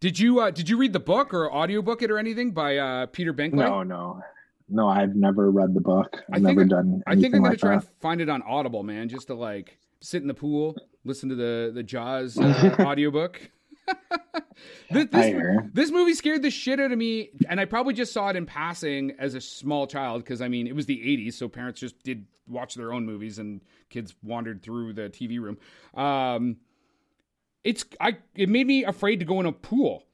did 0.00 0.18
you 0.18 0.40
uh, 0.40 0.50
did 0.50 0.68
you 0.68 0.76
read 0.76 0.92
the 0.92 1.00
book 1.00 1.34
or 1.34 1.52
audiobook 1.52 2.02
it 2.02 2.10
or 2.10 2.18
anything 2.18 2.52
by 2.52 2.76
uh, 2.78 3.06
Peter 3.06 3.32
Benchley? 3.32 3.58
No, 3.60 3.82
no, 3.82 4.22
no. 4.68 4.88
I've 4.88 5.14
never 5.16 5.50
read 5.50 5.74
the 5.74 5.80
book. 5.80 6.22
I've 6.32 6.42
never 6.42 6.62
I- 6.62 6.66
done. 6.66 7.02
I 7.06 7.14
think 7.14 7.26
I'm 7.34 7.42
gonna 7.42 7.50
like 7.50 7.58
try 7.58 7.70
that. 7.76 7.84
and 7.84 7.88
find 8.00 8.20
it 8.20 8.28
on 8.28 8.42
Audible, 8.42 8.82
man, 8.82 9.08
just 9.08 9.26
to 9.26 9.34
like 9.34 9.78
sit 10.00 10.22
in 10.22 10.28
the 10.28 10.34
pool, 10.34 10.76
listen 11.04 11.28
to 11.30 11.34
the 11.34 11.72
the 11.74 11.82
Jaws 11.82 12.38
uh, 12.40 12.76
audiobook. 12.80 13.50
This, 14.90 15.06
this, 15.10 15.42
this 15.72 15.90
movie 15.90 16.14
scared 16.14 16.42
the 16.42 16.50
shit 16.50 16.80
out 16.80 16.92
of 16.92 16.98
me, 16.98 17.30
and 17.48 17.60
I 17.60 17.64
probably 17.64 17.94
just 17.94 18.12
saw 18.12 18.28
it 18.28 18.36
in 18.36 18.46
passing 18.46 19.12
as 19.18 19.34
a 19.34 19.40
small 19.40 19.86
child 19.86 20.24
because 20.24 20.40
I 20.40 20.48
mean 20.48 20.66
it 20.66 20.74
was 20.74 20.86
the 20.86 20.98
'80s, 20.98 21.34
so 21.34 21.48
parents 21.48 21.80
just 21.80 22.02
did 22.02 22.26
watch 22.46 22.74
their 22.74 22.92
own 22.92 23.06
movies, 23.06 23.38
and 23.38 23.60
kids 23.90 24.14
wandered 24.22 24.62
through 24.62 24.94
the 24.94 25.10
TV 25.10 25.40
room. 25.40 25.58
Um, 25.94 26.56
it's 27.64 27.84
I 28.00 28.18
it 28.34 28.48
made 28.48 28.66
me 28.66 28.84
afraid 28.84 29.20
to 29.20 29.24
go 29.24 29.40
in 29.40 29.46
a 29.46 29.52
pool. 29.52 30.04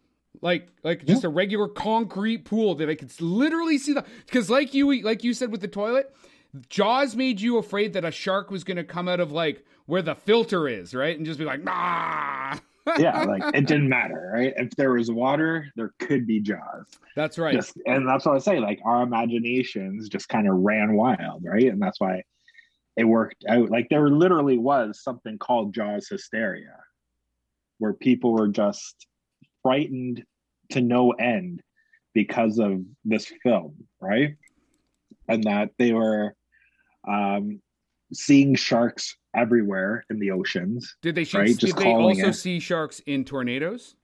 Like 0.40 0.68
like 0.82 1.06
just 1.06 1.24
a 1.24 1.28
regular 1.28 1.68
concrete 1.68 2.44
pool 2.44 2.74
that 2.76 2.90
I 2.90 2.96
could 2.96 3.18
literally 3.20 3.78
see 3.78 3.92
the 3.92 4.04
because 4.26 4.50
like 4.50 4.74
you 4.74 5.02
like 5.02 5.24
you 5.24 5.32
said 5.32 5.52
with 5.52 5.60
the 5.60 5.68
toilet, 5.68 6.14
Jaws 6.68 7.14
made 7.14 7.40
you 7.40 7.56
afraid 7.58 7.92
that 7.92 8.04
a 8.04 8.10
shark 8.10 8.50
was 8.50 8.64
gonna 8.64 8.84
come 8.84 9.08
out 9.08 9.20
of 9.20 9.30
like 9.32 9.64
where 9.86 10.02
the 10.02 10.14
filter 10.14 10.66
is, 10.66 10.94
right? 10.94 11.16
And 11.16 11.24
just 11.24 11.38
be 11.38 11.44
like, 11.44 11.62
nah. 11.62 12.58
Yeah, 12.98 13.24
like 13.24 13.42
it 13.54 13.66
didn't 13.66 13.88
matter, 13.88 14.32
right? 14.34 14.52
If 14.56 14.70
there 14.76 14.92
was 14.92 15.10
water, 15.10 15.66
there 15.76 15.92
could 15.98 16.26
be 16.26 16.40
jaws. 16.40 16.86
That's 17.16 17.38
right. 17.38 17.54
Just 17.54 17.76
and 17.86 18.08
that's 18.08 18.26
what 18.26 18.36
I 18.36 18.38
say. 18.38 18.60
Like 18.60 18.80
our 18.84 19.02
imaginations 19.02 20.08
just 20.08 20.28
kind 20.28 20.48
of 20.48 20.56
ran 20.56 20.94
wild, 20.94 21.44
right? 21.44 21.66
And 21.66 21.80
that's 21.80 22.00
why 22.00 22.22
it 22.96 23.04
worked 23.04 23.44
out. 23.48 23.70
Like 23.70 23.88
there 23.88 24.08
literally 24.08 24.58
was 24.58 25.02
something 25.02 25.38
called 25.38 25.74
Jaws 25.74 26.08
hysteria, 26.08 26.76
where 27.78 27.94
people 27.94 28.32
were 28.32 28.48
just 28.48 29.06
frightened 29.62 30.24
to 30.70 30.80
no 30.80 31.12
end 31.12 31.62
because 32.12 32.58
of 32.58 32.82
this 33.04 33.32
film, 33.42 33.74
right? 34.00 34.36
And 35.28 35.44
that 35.44 35.70
they 35.78 35.92
were 35.92 36.34
um, 37.08 37.60
seeing 38.14 38.54
sharks 38.54 39.16
everywhere 39.34 40.04
in 40.10 40.18
the 40.18 40.30
oceans. 40.30 40.96
Did 41.02 41.14
they 41.16 41.24
shoot, 41.24 41.38
Right, 41.38 41.46
did 41.48 41.58
just 41.58 41.76
they 41.76 41.82
calling 41.84 42.18
also 42.18 42.28
it. 42.28 42.34
see 42.34 42.60
sharks 42.60 43.00
in 43.06 43.24
tornadoes? 43.24 43.96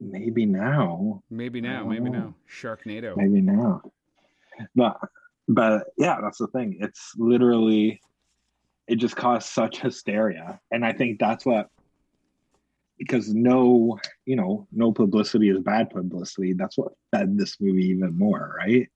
Maybe 0.00 0.46
now, 0.46 1.22
Maybe 1.30 1.60
now, 1.60 1.84
maybe 1.86 2.10
know. 2.10 2.18
now. 2.18 2.34
Sharknado. 2.50 3.16
maybe 3.16 3.40
now, 3.40 3.82
but 4.74 4.98
but 5.46 5.86
yeah, 5.96 6.18
that's 6.20 6.38
the 6.38 6.48
thing. 6.48 6.78
It's 6.80 7.12
literally 7.16 8.00
it 8.88 8.96
just 8.96 9.14
caused 9.14 9.46
such 9.48 9.80
hysteria, 9.80 10.58
and 10.72 10.84
I 10.84 10.92
think 10.92 11.20
that's 11.20 11.46
what 11.46 11.68
because 12.98 13.32
no, 13.32 13.98
you 14.26 14.34
know, 14.34 14.66
no 14.72 14.90
publicity 14.92 15.50
is 15.50 15.60
bad 15.60 15.90
publicity. 15.90 16.52
That's 16.52 16.76
what 16.76 16.92
fed 17.12 17.38
this 17.38 17.60
movie 17.60 17.86
even 17.86 18.18
more, 18.18 18.56
right? 18.58 18.88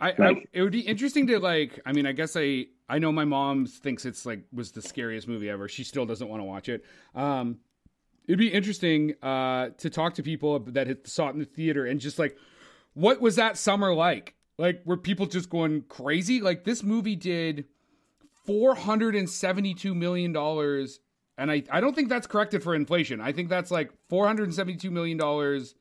I, 0.00 0.10
I 0.10 0.44
it 0.52 0.62
would 0.62 0.72
be 0.72 0.80
interesting 0.80 1.26
to 1.28 1.38
like 1.38 1.80
I 1.86 1.92
mean 1.92 2.06
I 2.06 2.12
guess 2.12 2.36
I 2.36 2.66
I 2.88 2.98
know 2.98 3.12
my 3.12 3.24
mom 3.24 3.66
thinks 3.66 4.04
it's 4.04 4.26
like 4.26 4.40
was 4.52 4.72
the 4.72 4.82
scariest 4.82 5.28
movie 5.28 5.48
ever. 5.48 5.68
She 5.68 5.84
still 5.84 6.06
doesn't 6.06 6.28
want 6.28 6.40
to 6.40 6.44
watch 6.44 6.68
it. 6.68 6.84
Um 7.14 7.58
it'd 8.26 8.38
be 8.38 8.48
interesting 8.48 9.14
uh 9.22 9.68
to 9.78 9.90
talk 9.90 10.14
to 10.14 10.22
people 10.22 10.58
that 10.60 10.86
had 10.86 11.06
saw 11.06 11.28
it 11.28 11.34
in 11.34 11.38
the 11.38 11.44
theater 11.44 11.86
and 11.86 12.00
just 12.00 12.18
like 12.18 12.36
what 12.94 13.20
was 13.20 13.36
that 13.36 13.56
summer 13.56 13.94
like? 13.94 14.34
Like 14.58 14.82
were 14.84 14.96
people 14.96 15.26
just 15.26 15.48
going 15.48 15.82
crazy? 15.88 16.40
Like 16.40 16.64
this 16.64 16.82
movie 16.82 17.16
did 17.16 17.66
472 18.46 19.94
million 19.94 20.32
dollars 20.32 21.00
and 21.38 21.50
I 21.50 21.62
I 21.70 21.80
don't 21.80 21.94
think 21.94 22.08
that's 22.08 22.26
corrected 22.26 22.62
for 22.62 22.74
inflation. 22.74 23.20
I 23.20 23.32
think 23.32 23.48
that's 23.48 23.70
like 23.70 23.92
472 24.08 24.90
million 24.90 25.18
dollars 25.18 25.74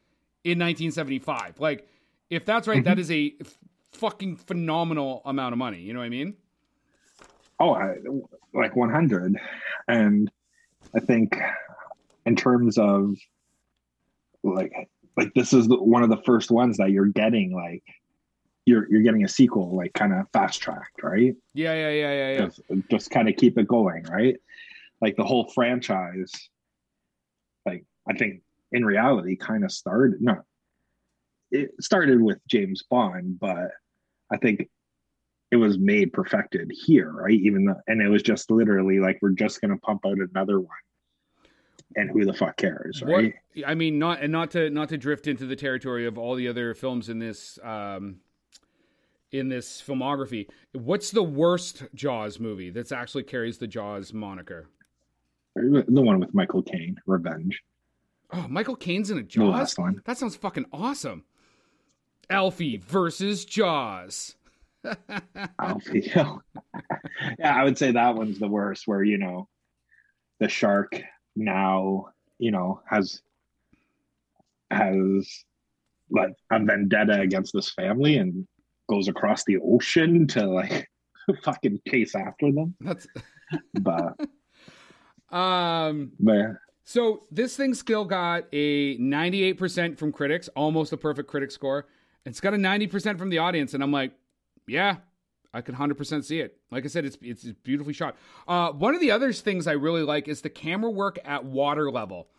in 0.43 0.59
1975. 0.59 1.59
Like 1.59 1.87
if 2.29 2.45
that's 2.45 2.67
right, 2.67 2.83
that 2.83 2.99
is 2.99 3.11
a 3.11 3.35
fucking 3.93 4.37
phenomenal 4.37 5.21
amount 5.25 5.53
of 5.53 5.59
money. 5.59 5.81
You 5.81 5.93
know 5.93 5.99
what 5.99 6.05
I 6.05 6.09
mean? 6.09 6.35
Oh, 7.59 7.73
I, 7.73 7.95
like 8.53 8.75
100. 8.75 9.37
And 9.87 10.31
I 10.95 10.99
think 10.99 11.37
in 12.25 12.35
terms 12.35 12.77
of 12.77 13.15
like 14.43 14.89
like 15.15 15.33
this 15.35 15.53
is 15.53 15.67
the, 15.67 15.81
one 15.81 16.03
of 16.03 16.09
the 16.09 16.21
first 16.25 16.51
ones 16.51 16.77
that 16.77 16.91
you're 16.91 17.05
getting 17.05 17.53
like 17.53 17.83
you're 18.65 18.89
you're 18.89 19.01
getting 19.01 19.23
a 19.23 19.27
sequel 19.27 19.75
like 19.75 19.93
kind 19.93 20.13
of 20.13 20.25
fast 20.33 20.61
tracked, 20.61 21.01
right? 21.03 21.35
Yeah, 21.53 21.73
yeah, 21.73 21.89
yeah, 21.89 22.13
yeah, 22.13 22.31
yeah. 22.31 22.45
Just, 22.45 22.61
just 22.89 23.11
kind 23.11 23.29
of 23.29 23.35
keep 23.35 23.57
it 23.57 23.67
going, 23.67 24.03
right? 24.03 24.35
Like 25.01 25.15
the 25.15 25.23
whole 25.23 25.49
franchise 25.53 26.31
like 27.65 27.85
I 28.07 28.13
think 28.13 28.41
in 28.71 28.85
reality 28.85 29.35
kind 29.35 29.63
of 29.63 29.71
started 29.71 30.21
no 30.21 30.41
it 31.51 31.71
started 31.79 32.19
with 32.19 32.39
James 32.47 32.83
Bond, 32.89 33.39
but 33.39 33.71
I 34.33 34.37
think 34.37 34.67
it 35.51 35.57
was 35.57 35.77
made 35.77 36.11
perfected 36.11 36.71
here, 36.73 37.11
right? 37.11 37.39
Even 37.39 37.65
though, 37.65 37.75
and 37.87 38.01
it 38.01 38.09
was 38.09 38.23
just 38.23 38.49
literally 38.49 38.99
like 38.99 39.19
we're 39.21 39.29
just 39.29 39.61
gonna 39.61 39.77
pump 39.77 40.01
out 40.05 40.17
another 40.17 40.59
one, 40.59 40.69
and 41.95 42.09
who 42.09 42.25
the 42.25 42.33
fuck 42.33 42.57
cares, 42.57 43.01
What 43.03 43.11
right? 43.11 43.33
I 43.65 43.75
mean, 43.75 43.99
not 43.99 44.21
and 44.21 44.31
not 44.31 44.51
to 44.51 44.69
not 44.71 44.89
to 44.89 44.97
drift 44.97 45.27
into 45.27 45.45
the 45.45 45.55
territory 45.55 46.07
of 46.07 46.17
all 46.17 46.33
the 46.35 46.47
other 46.47 46.73
films 46.73 47.07
in 47.07 47.19
this 47.19 47.59
um, 47.63 48.17
in 49.31 49.49
this 49.49 49.81
filmography. 49.85 50.47
What's 50.73 51.11
the 51.11 51.23
worst 51.23 51.83
Jaws 51.93 52.39
movie 52.39 52.71
that's 52.71 52.91
actually 52.91 53.23
carries 53.23 53.59
the 53.59 53.67
Jaws 53.67 54.11
moniker? 54.13 54.67
The 55.55 56.01
one 56.01 56.19
with 56.19 56.33
Michael 56.33 56.63
Caine, 56.63 56.97
Revenge, 57.05 57.61
Oh, 58.31 58.47
Michael 58.49 58.75
Caine's 58.75 59.11
in 59.11 59.19
a 59.19 59.21
the 59.21 59.27
Jaws. 59.27 59.51
last 59.53 59.77
one. 59.77 60.01
That 60.05 60.17
sounds 60.17 60.35
fucking 60.35 60.65
awesome. 60.73 61.25
Alfie 62.29 62.77
versus 62.77 63.45
Jaws. 63.45 64.35
Alfie. 65.59 66.11
yeah, 67.39 67.55
I 67.55 67.63
would 67.63 67.77
say 67.77 67.91
that 67.91 68.15
one's 68.15 68.39
the 68.39 68.47
worst. 68.47 68.87
Where 68.87 69.03
you 69.03 69.17
know, 69.17 69.47
the 70.39 70.49
shark 70.49 71.01
now 71.35 72.07
you 72.39 72.51
know 72.51 72.81
has 72.89 73.21
has 74.71 75.45
like 76.09 76.33
a 76.51 76.63
vendetta 76.63 77.19
against 77.19 77.53
this 77.53 77.71
family 77.71 78.17
and 78.17 78.47
goes 78.89 79.07
across 79.07 79.43
the 79.45 79.57
ocean 79.63 80.27
to 80.27 80.45
like 80.45 80.89
fucking 81.43 81.79
chase 81.87 82.15
after 82.15 82.51
them. 82.51 82.75
That's 82.81 83.07
But 83.73 84.15
um 85.35 86.11
but 86.19 86.57
So 86.83 87.23
this 87.31 87.55
thing 87.55 87.73
still 87.73 88.05
got 88.05 88.43
a 88.51 88.97
98% 88.97 89.97
from 89.97 90.11
critics, 90.11 90.49
almost 90.49 90.91
a 90.91 90.97
perfect 90.97 91.29
critic 91.29 91.51
score. 91.51 91.87
It's 92.25 92.39
got 92.39 92.53
a 92.53 92.57
90% 92.57 93.17
from 93.17 93.29
the 93.29 93.39
audience, 93.39 93.73
and 93.73 93.83
I'm 93.83 93.91
like, 93.91 94.13
yeah, 94.67 94.97
I 95.53 95.61
could 95.61 95.75
100% 95.75 96.23
see 96.23 96.39
it. 96.39 96.57
Like 96.71 96.85
I 96.85 96.87
said, 96.87 97.05
it's 97.05 97.17
it's 97.21 97.43
beautifully 97.63 97.93
shot. 97.93 98.15
Uh, 98.47 98.71
one 98.71 98.95
of 98.95 99.01
the 99.01 99.11
other 99.11 99.31
things 99.33 99.67
I 99.67 99.73
really 99.73 100.03
like 100.03 100.27
is 100.27 100.41
the 100.41 100.49
camera 100.49 100.89
work 100.89 101.19
at 101.25 101.45
water 101.45 101.91
level, 101.91 102.29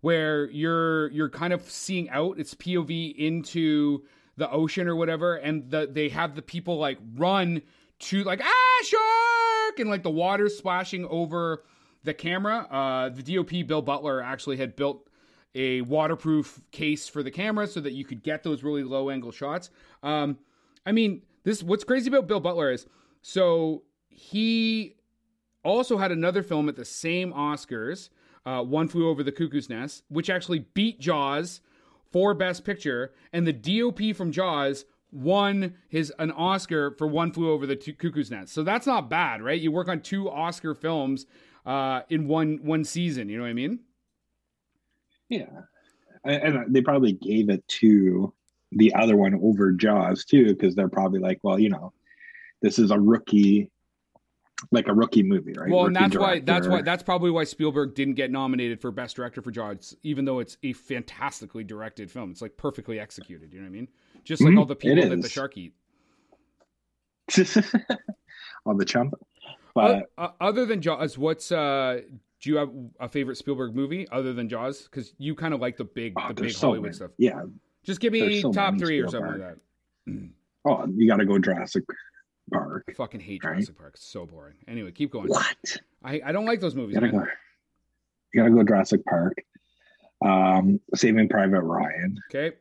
where 0.00 0.50
you're 0.50 1.10
you're 1.10 1.28
kind 1.28 1.52
of 1.52 1.62
seeing 1.70 2.10
out. 2.10 2.38
It's 2.38 2.54
POV 2.54 3.14
into 3.16 4.04
the 4.36 4.50
ocean 4.50 4.88
or 4.88 4.96
whatever, 4.96 5.36
and 5.36 5.70
the, 5.70 5.88
they 5.90 6.08
have 6.08 6.34
the 6.34 6.42
people 6.42 6.78
like 6.78 6.98
run 7.14 7.62
to 8.00 8.24
like 8.24 8.40
ah 8.42 8.84
shark 8.84 9.78
and 9.78 9.90
like 9.90 10.02
the 10.02 10.10
water 10.10 10.48
splashing 10.48 11.04
over 11.06 11.62
the 12.02 12.14
camera. 12.14 12.66
Uh, 12.70 13.08
the 13.10 13.22
DOP 13.22 13.66
Bill 13.66 13.82
Butler 13.82 14.22
actually 14.22 14.56
had 14.56 14.74
built 14.74 15.08
a 15.54 15.80
waterproof 15.82 16.60
case 16.70 17.08
for 17.08 17.22
the 17.22 17.30
camera 17.30 17.66
so 17.66 17.80
that 17.80 17.92
you 17.92 18.04
could 18.04 18.22
get 18.22 18.42
those 18.42 18.62
really 18.62 18.84
low 18.84 19.10
angle 19.10 19.32
shots. 19.32 19.70
Um, 20.02 20.38
I 20.86 20.92
mean, 20.92 21.22
this 21.44 21.62
what's 21.62 21.84
crazy 21.84 22.08
about 22.08 22.26
Bill 22.26 22.40
Butler 22.40 22.70
is 22.70 22.86
so 23.22 23.82
he 24.08 24.96
also 25.64 25.98
had 25.98 26.12
another 26.12 26.42
film 26.42 26.68
at 26.68 26.76
the 26.76 26.84
same 26.84 27.32
Oscars, 27.32 28.10
uh, 28.46 28.62
One 28.62 28.88
Flew 28.88 29.08
Over 29.08 29.22
the 29.22 29.32
Cuckoo's 29.32 29.68
Nest, 29.68 30.04
which 30.08 30.30
actually 30.30 30.60
beat 30.74 31.00
Jaws 31.00 31.60
for 32.10 32.34
Best 32.34 32.64
Picture, 32.64 33.12
and 33.32 33.46
the 33.46 33.52
DOP 33.52 34.16
from 34.16 34.32
Jaws 34.32 34.84
won 35.12 35.74
his 35.88 36.12
an 36.18 36.30
Oscar 36.30 36.92
for 36.92 37.06
One 37.06 37.32
Flew 37.32 37.50
Over 37.50 37.66
the 37.66 37.76
T- 37.76 37.92
Cuckoo's 37.92 38.30
Nest. 38.30 38.52
So 38.52 38.62
that's 38.62 38.86
not 38.86 39.10
bad, 39.10 39.42
right? 39.42 39.60
You 39.60 39.72
work 39.72 39.88
on 39.88 40.00
two 40.00 40.30
Oscar 40.30 40.74
films 40.74 41.26
uh, 41.66 42.02
in 42.08 42.26
one 42.26 42.60
one 42.62 42.84
season. 42.84 43.28
You 43.28 43.36
know 43.38 43.44
what 43.44 43.50
I 43.50 43.54
mean? 43.54 43.80
Yeah, 45.30 45.46
and, 46.24 46.56
and 46.56 46.74
they 46.74 46.82
probably 46.82 47.12
gave 47.12 47.48
it 47.48 47.66
to 47.68 48.32
the 48.72 48.94
other 48.94 49.16
one 49.16 49.34
over 49.42 49.72
Jaws 49.72 50.24
too, 50.24 50.46
because 50.46 50.74
they're 50.74 50.88
probably 50.88 51.20
like, 51.20 51.38
well, 51.42 51.58
you 51.58 51.70
know, 51.70 51.92
this 52.62 52.78
is 52.78 52.90
a 52.90 53.00
rookie, 53.00 53.70
like 54.70 54.88
a 54.88 54.94
rookie 54.94 55.22
movie, 55.22 55.54
right? 55.56 55.70
Well, 55.70 55.86
and 55.86 55.96
Rookie 55.96 56.04
that's 56.04 56.16
why 56.18 56.40
that's 56.40 56.68
why 56.68 56.82
that's 56.82 57.02
probably 57.02 57.30
why 57.30 57.44
Spielberg 57.44 57.94
didn't 57.94 58.14
get 58.14 58.30
nominated 58.30 58.80
for 58.80 58.90
Best 58.90 59.16
Director 59.16 59.40
for 59.40 59.50
Jaws, 59.50 59.96
even 60.02 60.24
though 60.24 60.40
it's 60.40 60.58
a 60.62 60.72
fantastically 60.72 61.64
directed 61.64 62.10
film. 62.10 62.30
It's 62.30 62.42
like 62.42 62.56
perfectly 62.56 63.00
executed. 63.00 63.52
You 63.52 63.60
know 63.60 63.64
what 63.64 63.70
I 63.70 63.72
mean? 63.72 63.88
Just 64.24 64.42
like 64.42 64.54
Mhm, 64.54 64.58
all 64.58 64.66
the 64.66 64.76
people 64.76 65.08
that 65.08 65.22
the 65.22 65.28
shark 65.28 65.56
eat. 65.56 65.72
on 68.66 68.76
the 68.76 68.84
chump. 68.84 69.14
But 69.74 70.10
uh, 70.18 70.28
other 70.40 70.66
than 70.66 70.82
Jaws, 70.82 71.16
what's 71.16 71.50
uh? 71.50 72.00
Do 72.40 72.50
you 72.50 72.56
have 72.56 72.70
a 72.98 73.08
favorite 73.08 73.36
Spielberg 73.36 73.74
movie 73.74 74.08
other 74.10 74.32
than 74.32 74.48
Jaws? 74.48 74.82
Because 74.82 75.12
you 75.18 75.34
kind 75.34 75.52
of 75.52 75.60
like 75.60 75.76
the 75.76 75.84
big 75.84 76.14
oh, 76.16 76.28
the 76.28 76.42
big 76.42 76.52
so 76.52 76.68
Hollywood 76.68 76.84
many. 76.86 76.94
stuff. 76.94 77.10
Yeah. 77.18 77.42
Just 77.84 78.00
give 78.00 78.12
me 78.12 78.40
so 78.40 78.52
top 78.52 78.78
three 78.78 78.98
or 79.00 79.08
something 79.08 79.32
like 79.32 79.40
that. 79.40 80.28
Oh, 80.64 80.86
you 80.94 81.06
got 81.08 81.16
to 81.16 81.24
go 81.26 81.38
Jurassic 81.38 81.84
Park. 82.52 82.84
I 82.88 82.92
fucking 82.92 83.20
hate 83.20 83.44
Right. 83.44 83.54
Jurassic 83.54 83.78
Park. 83.78 83.92
It's 83.94 84.06
so 84.06 84.26
boring. 84.26 84.56
Anyway, 84.68 84.90
keep 84.92 85.10
going. 85.12 85.28
What? 85.28 85.76
I, 86.02 86.20
I 86.24 86.32
don't 86.32 86.46
like 86.46 86.60
those 86.60 86.74
movies. 86.74 86.94
You 86.94 87.00
gotta 87.00 87.12
Man. 87.12 87.24
go. 87.24 87.30
You 88.34 88.40
gotta 88.42 88.54
go 88.54 88.62
Jurassic 88.64 89.04
Park. 89.04 89.34
Um, 90.24 90.80
Saving 90.94 91.28
Private 91.28 91.62
Ryan. 91.62 92.18
Okay. 92.30 92.56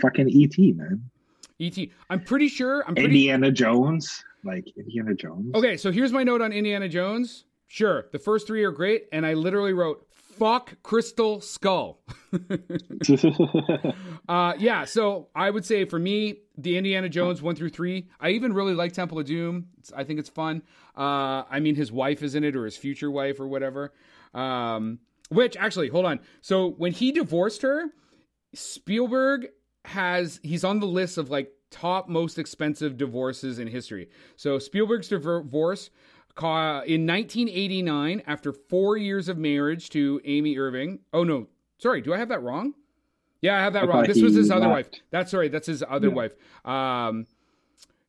Fucking 0.00 0.28
E.T. 0.28 0.72
Man. 0.72 1.10
E.T. 1.58 1.90
I'm 2.10 2.20
pretty 2.20 2.48
sure. 2.48 2.84
I'm 2.86 2.94
pretty 2.94 3.08
Indiana 3.08 3.50
Jones. 3.50 4.24
Like 4.44 4.66
Indiana 4.76 5.14
Jones. 5.14 5.54
Okay, 5.54 5.76
so 5.76 5.90
here's 5.90 6.12
my 6.12 6.22
note 6.22 6.42
on 6.42 6.52
Indiana 6.52 6.88
Jones. 6.88 7.44
Sure, 7.66 8.06
the 8.12 8.18
first 8.18 8.46
three 8.46 8.64
are 8.64 8.70
great, 8.70 9.06
and 9.12 9.26
I 9.26 9.34
literally 9.34 9.72
wrote 9.72 10.06
"fuck 10.10 10.82
Crystal 10.82 11.40
Skull." 11.40 12.00
uh, 14.28 14.54
yeah, 14.58 14.84
so 14.84 15.28
I 15.34 15.50
would 15.50 15.64
say 15.64 15.84
for 15.84 15.98
me, 15.98 16.36
the 16.56 16.76
Indiana 16.76 17.08
Jones 17.08 17.42
one 17.42 17.56
through 17.56 17.70
three. 17.70 18.08
I 18.20 18.30
even 18.30 18.52
really 18.52 18.74
like 18.74 18.92
Temple 18.92 19.18
of 19.18 19.26
Doom. 19.26 19.66
It's, 19.78 19.92
I 19.92 20.04
think 20.04 20.18
it's 20.18 20.28
fun. 20.28 20.62
Uh, 20.96 21.42
I 21.50 21.60
mean, 21.60 21.74
his 21.74 21.90
wife 21.90 22.22
is 22.22 22.34
in 22.34 22.44
it, 22.44 22.56
or 22.56 22.64
his 22.64 22.76
future 22.76 23.10
wife, 23.10 23.40
or 23.40 23.46
whatever. 23.46 23.92
Um, 24.34 25.00
which 25.30 25.56
actually, 25.56 25.88
hold 25.88 26.04
on. 26.04 26.20
So 26.40 26.68
when 26.68 26.92
he 26.92 27.12
divorced 27.12 27.62
her, 27.62 27.90
Spielberg 28.54 29.48
has 29.84 30.40
he's 30.42 30.64
on 30.64 30.80
the 30.80 30.86
list 30.86 31.18
of 31.18 31.30
like 31.30 31.50
top 31.70 32.08
most 32.08 32.38
expensive 32.38 32.96
divorces 32.96 33.58
in 33.58 33.68
history. 33.68 34.08
So 34.36 34.58
Spielberg's 34.58 35.08
divorce 35.08 35.90
in 36.38 37.06
1989 37.06 38.22
after 38.26 38.52
4 38.52 38.96
years 38.96 39.28
of 39.28 39.38
marriage 39.38 39.90
to 39.90 40.20
Amy 40.24 40.58
Irving. 40.58 41.00
Oh 41.12 41.24
no, 41.24 41.48
sorry, 41.78 42.00
do 42.00 42.12
I 42.14 42.18
have 42.18 42.28
that 42.28 42.42
wrong? 42.42 42.74
Yeah, 43.40 43.56
I 43.58 43.62
have 43.62 43.74
that 43.74 43.84
I 43.84 43.86
wrong. 43.86 44.04
This 44.06 44.22
was 44.22 44.34
his 44.34 44.50
other 44.50 44.68
wife. 44.68 44.88
That's 45.10 45.34
right. 45.34 45.52
That's 45.52 45.66
his 45.66 45.82
other 45.86 46.08
Yeah. 46.08 46.14
wife. 46.14 46.34
Um, 46.64 47.26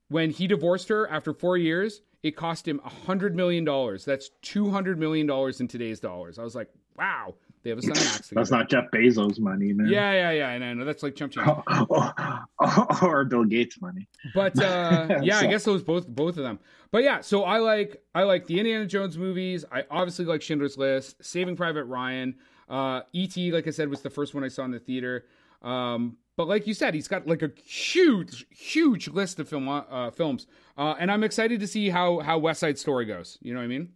when 0.08 0.30
he 0.32 0.48
divorced 0.48 0.88
her 0.90 1.08
after 1.10 1.34
four 1.34 1.58
years, 1.58 2.02
it 2.24 2.36
cost 2.36 2.68
him 2.68 2.80
a 2.86 2.90
hundred 2.90 3.36
million 3.36 3.66
dollars. 3.66 4.06
That's 4.06 4.30
two 4.42 4.70
hundred 4.70 4.98
million 4.98 5.28
dollars 5.28 5.60
in 5.62 5.68
today's 5.68 6.00
dollars. 6.00 6.40
I 6.40 6.44
was 6.44 6.56
like, 6.56 6.70
wow, 6.98 7.36
they 7.66 7.72
have 7.72 7.80
a 7.84 7.88
Max. 7.88 8.30
That's 8.32 8.52
not 8.52 8.70
Jeff 8.70 8.86
Bezos' 8.94 9.40
money, 9.40 9.74
man. 9.74 9.88
Yeah, 9.88 10.12
yeah, 10.14 10.32
yeah. 10.32 10.50
And 10.52 10.64
I 10.64 10.74
know 10.74 10.86
that's 10.86 11.02
like 11.02 11.16
chump 11.16 11.32
change. 11.32 11.48
or 13.02 13.26
Bill 13.26 13.44
Gates' 13.44 13.82
money. 13.82 14.08
But 14.36 14.58
uh, 14.62 15.20
yeah, 15.24 15.40
I 15.40 15.42
So- 15.42 15.50
guess 15.50 15.64
those 15.64 15.82
both 15.84 16.08
both 16.08 16.38
of 16.38 16.44
them. 16.44 16.60
But 16.92 17.04
yeah, 17.04 17.22
so 17.22 17.44
I 17.44 17.58
like 17.58 18.04
I 18.14 18.22
like 18.24 18.46
the 18.46 18.60
Indiana 18.60 18.86
Jones 18.86 19.18
movies. 19.18 19.66
I 19.72 19.84
obviously 19.90 20.26
like 20.26 20.42
Schindler's 20.44 20.78
List, 20.78 21.24
Saving 21.26 21.56
Private 21.56 21.86
Ryan, 21.86 22.36
uh, 22.70 23.02
E.T. 23.14 23.52
Like 23.52 23.68
I 23.68 23.72
said, 23.72 23.90
was 23.90 24.02
the 24.02 24.12
first 24.12 24.36
one 24.36 24.44
I 24.44 24.48
saw 24.48 24.64
in 24.64 24.72
the 24.72 24.80
theater. 24.80 25.26
Um, 25.64 26.18
but 26.38 26.48
like 26.48 26.68
you 26.68 26.76
said, 26.76 26.94
he's 26.94 27.08
got 27.08 27.26
like 27.28 27.42
a 27.42 27.50
huge, 27.66 28.46
huge 28.52 29.08
list 29.08 29.40
of 29.40 29.50
film 29.50 29.68
uh, 29.68 30.12
films, 30.12 30.46
uh, 30.78 30.94
and 31.00 31.12
I'm 31.12 31.24
excited 31.24 31.60
to 31.62 31.68
see 31.68 31.90
how 31.90 32.20
how 32.20 32.38
West 32.38 32.60
Side 32.60 32.78
Story 32.78 33.06
goes. 33.06 33.40
You 33.42 33.54
know 33.54 33.60
what 33.60 33.66
I 33.66 33.70
mean? 33.70 33.90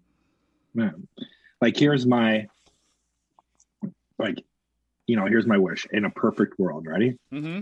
Man. 0.74 1.08
Like 1.62 1.76
here's 1.78 2.08
my 2.08 2.48
like 4.20 4.44
you 5.08 5.16
know, 5.16 5.26
here's 5.26 5.48
my 5.48 5.58
wish 5.58 5.88
in 5.92 6.06
a 6.06 6.10
perfect 6.12 6.60
world, 6.60 6.86
ready? 6.86 7.18
Mm-hmm. 7.34 7.62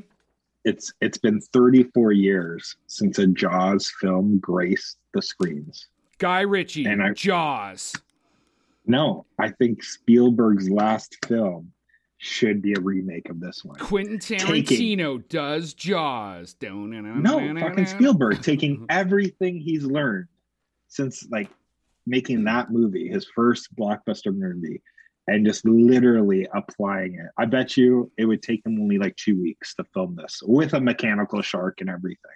It's 0.66 0.92
it's 1.00 1.18
been 1.18 1.40
34 1.40 2.12
years 2.12 2.76
since 2.88 3.20
a 3.20 3.28
Jaws 3.28 3.90
film 4.02 4.40
graced 4.40 4.98
the 5.14 5.22
screens. 5.22 5.88
Guy 6.18 6.42
Ritchie, 6.42 6.86
And 6.86 7.02
I- 7.02 7.14
Jaws. 7.14 7.94
No, 8.86 9.26
I 9.40 9.50
think 9.52 9.84
Spielberg's 9.84 10.70
last 10.70 11.18
film 11.26 11.72
should 12.20 12.62
be 12.62 12.74
a 12.74 12.80
remake 12.80 13.30
of 13.30 13.40
this 13.40 13.64
one. 13.64 13.78
Quentin 13.80 14.18
Tarantino 14.18 15.26
does 15.30 15.74
Jaws. 15.74 16.56
No, 16.62 17.54
fucking 17.60 17.86
Spielberg 17.86 18.42
taking 18.42 18.86
everything 18.90 19.60
he's 19.60 19.84
learned 19.86 20.28
since 20.88 21.28
like 21.30 21.50
making 22.06 22.46
that 22.46 22.72
movie, 22.72 23.08
his 23.08 23.26
first 23.36 23.76
blockbuster 23.76 24.34
movie, 24.36 24.82
and 25.28 25.46
just 25.46 25.66
literally 25.66 26.48
applying 26.54 27.16
it. 27.16 27.28
I 27.38 27.46
bet 27.46 27.78
you 27.78 28.12
it 28.18 28.26
would 28.26 28.42
take 28.42 28.66
him 28.66 28.80
only 28.82 28.98
like 28.98 29.16
two 29.18 29.40
weeks 29.42 29.76
to 29.76 29.84
film 29.84 30.16
this 30.16 30.42
with 30.46 30.74
a 30.74 30.80
mechanical 30.80 31.42
shark 31.42 31.82
and 31.82 31.90
everything, 31.90 32.32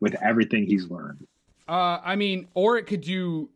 with 0.00 0.14
everything 0.22 0.66
he's 0.66 0.88
learned. 0.88 1.26
Uh, 1.68 2.00
I 2.02 2.16
mean, 2.16 2.48
or 2.54 2.78
it 2.78 2.86
could 2.86 3.02
do. 3.02 3.50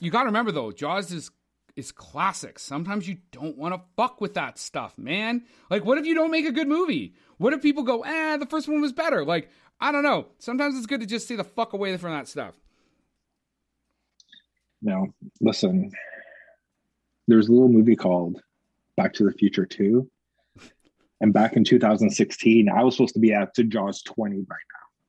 You 0.00 0.10
got 0.10 0.20
to 0.20 0.26
remember 0.26 0.52
though, 0.52 0.72
Jaws 0.72 1.12
is 1.12 1.30
is 1.76 1.92
classic. 1.92 2.58
Sometimes 2.58 3.08
you 3.08 3.18
don't 3.30 3.56
want 3.56 3.74
to 3.74 3.80
fuck 3.96 4.20
with 4.20 4.34
that 4.34 4.58
stuff, 4.58 4.98
man. 4.98 5.44
Like, 5.70 5.84
what 5.84 5.98
if 5.98 6.06
you 6.06 6.14
don't 6.14 6.30
make 6.30 6.46
a 6.46 6.52
good 6.52 6.68
movie? 6.68 7.14
What 7.38 7.52
if 7.52 7.62
people 7.62 7.84
go, 7.84 8.02
eh, 8.02 8.36
the 8.36 8.46
first 8.46 8.68
one 8.68 8.80
was 8.80 8.92
better? 8.92 9.24
Like, 9.24 9.50
I 9.80 9.92
don't 9.92 10.02
know. 10.02 10.26
Sometimes 10.38 10.76
it's 10.76 10.86
good 10.86 11.00
to 11.00 11.06
just 11.06 11.26
stay 11.26 11.36
the 11.36 11.44
fuck 11.44 11.72
away 11.72 11.96
from 11.96 12.12
that 12.12 12.28
stuff. 12.28 12.54
No, 14.82 15.06
listen, 15.40 15.92
there's 17.30 17.48
a 17.48 17.52
little 17.52 17.68
movie 17.68 17.96
called 17.96 18.40
Back 18.96 19.12
to 19.14 19.24
the 19.24 19.32
Future 19.32 19.66
2. 19.66 20.08
And 21.20 21.32
back 21.32 21.54
in 21.54 21.64
2016, 21.64 22.68
I 22.68 22.82
was 22.82 22.96
supposed 22.96 23.14
to 23.14 23.20
be 23.20 23.32
at 23.32 23.54
to 23.54 23.64
Jaws 23.64 24.02
20 24.02 24.36
right 24.36 24.46
now. 24.46 24.54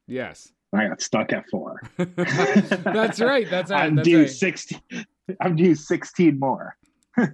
Yes. 0.08 0.52
I 0.74 0.88
got 0.88 1.02
stuck 1.02 1.34
at 1.34 1.50
four. 1.50 1.82
that's 1.98 3.20
right. 3.20 3.50
That's 3.50 3.72
right. 3.72 3.84
I'm 3.84 3.96
That's 3.96 4.08
due 4.08 4.22
right. 4.22 4.30
16. 4.30 4.82
I'm 5.40 5.56
due 5.56 5.76
16 5.76 6.40
more. 6.40 6.76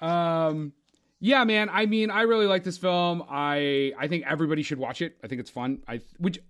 Um, 0.00 0.72
yeah, 1.20 1.44
man. 1.44 1.70
I 1.72 1.86
mean, 1.86 2.10
I 2.10 2.22
really 2.22 2.46
like 2.46 2.64
this 2.64 2.76
film. 2.76 3.22
I 3.30 3.92
I 3.96 4.08
think 4.08 4.24
everybody 4.26 4.64
should 4.64 4.80
watch 4.80 5.00
it. 5.00 5.16
I 5.22 5.28
think 5.28 5.40
it's 5.40 5.48
fun. 5.48 5.78
I 5.86 6.00
which 6.18 6.40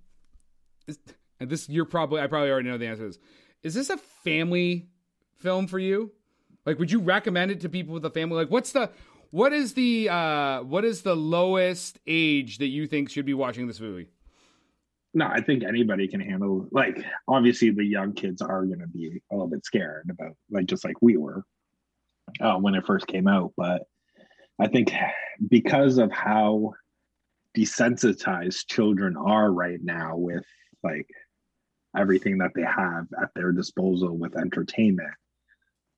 is, 0.87 0.98
and 1.38 1.50
this 1.50 1.68
you're 1.68 1.85
probably 1.85 2.22
I 2.22 2.26
probably 2.28 2.50
already 2.50 2.70
know 2.70 2.78
the 2.78 2.87
answer 2.87 3.02
to 3.02 3.09
this. 3.09 3.18
Is 3.62 3.74
this 3.74 3.90
a 3.90 3.98
family 3.98 4.88
film 5.38 5.66
for 5.66 5.78
you? 5.78 6.12
Like, 6.64 6.79
would 6.79 6.90
you 6.90 7.01
recommend 7.01 7.51
it 7.51 7.61
to 7.61 7.68
people 7.68 7.94
with 7.94 8.05
a 8.05 8.11
family? 8.11 8.37
Like, 8.37 8.51
what's 8.51 8.72
the 8.72 8.90
what 9.31 9.53
is 9.53 9.75
the 9.75 10.09
uh 10.09 10.62
what 10.62 10.85
is 10.85 11.03
the 11.03 11.16
lowest 11.16 11.98
age 12.07 12.59
that 12.59 12.68
you 12.68 12.87
think 12.87 13.11
should 13.11 13.27
be 13.27 13.35
watching 13.35 13.66
this 13.66 13.81
movie? 13.81 14.09
No, 15.14 15.27
I 15.27 15.42
think 15.42 15.62
anybody 15.62 16.09
can 16.09 16.20
handle. 16.20 16.68
Like, 16.70 17.05
obviously, 17.29 17.70
the 17.70 17.85
young 17.85 18.14
kids 18.14 18.40
are 18.40 18.64
going 18.64 18.81
to 18.81 18.87
be 18.87 19.20
a 19.31 19.35
little 19.35 19.48
bit 19.48 19.62
scared 19.62 20.09
about, 20.11 20.37
like, 20.51 20.64
just 20.64 20.85
like 20.87 20.96
we 21.03 21.18
were 21.18 21.44
uh, 22.40 22.57
when 22.57 22.75
it 22.75 22.87
first 22.87 23.07
came 23.07 23.29
out. 23.29 23.53
But 23.57 23.83
I 24.59 24.68
think 24.68 24.92
because 25.48 25.98
of 25.98 26.11
how 26.11 26.72
desensitized 27.57 28.66
children 28.68 29.16
are 29.16 29.53
right 29.53 29.81
now 29.83 30.16
with 30.16 30.44
like 30.83 31.09
everything 31.96 32.38
that 32.38 32.53
they 32.55 32.62
have 32.62 33.07
at 33.20 33.29
their 33.35 33.53
disposal 33.53 34.16
with 34.16 34.37
entertainment, 34.37 35.12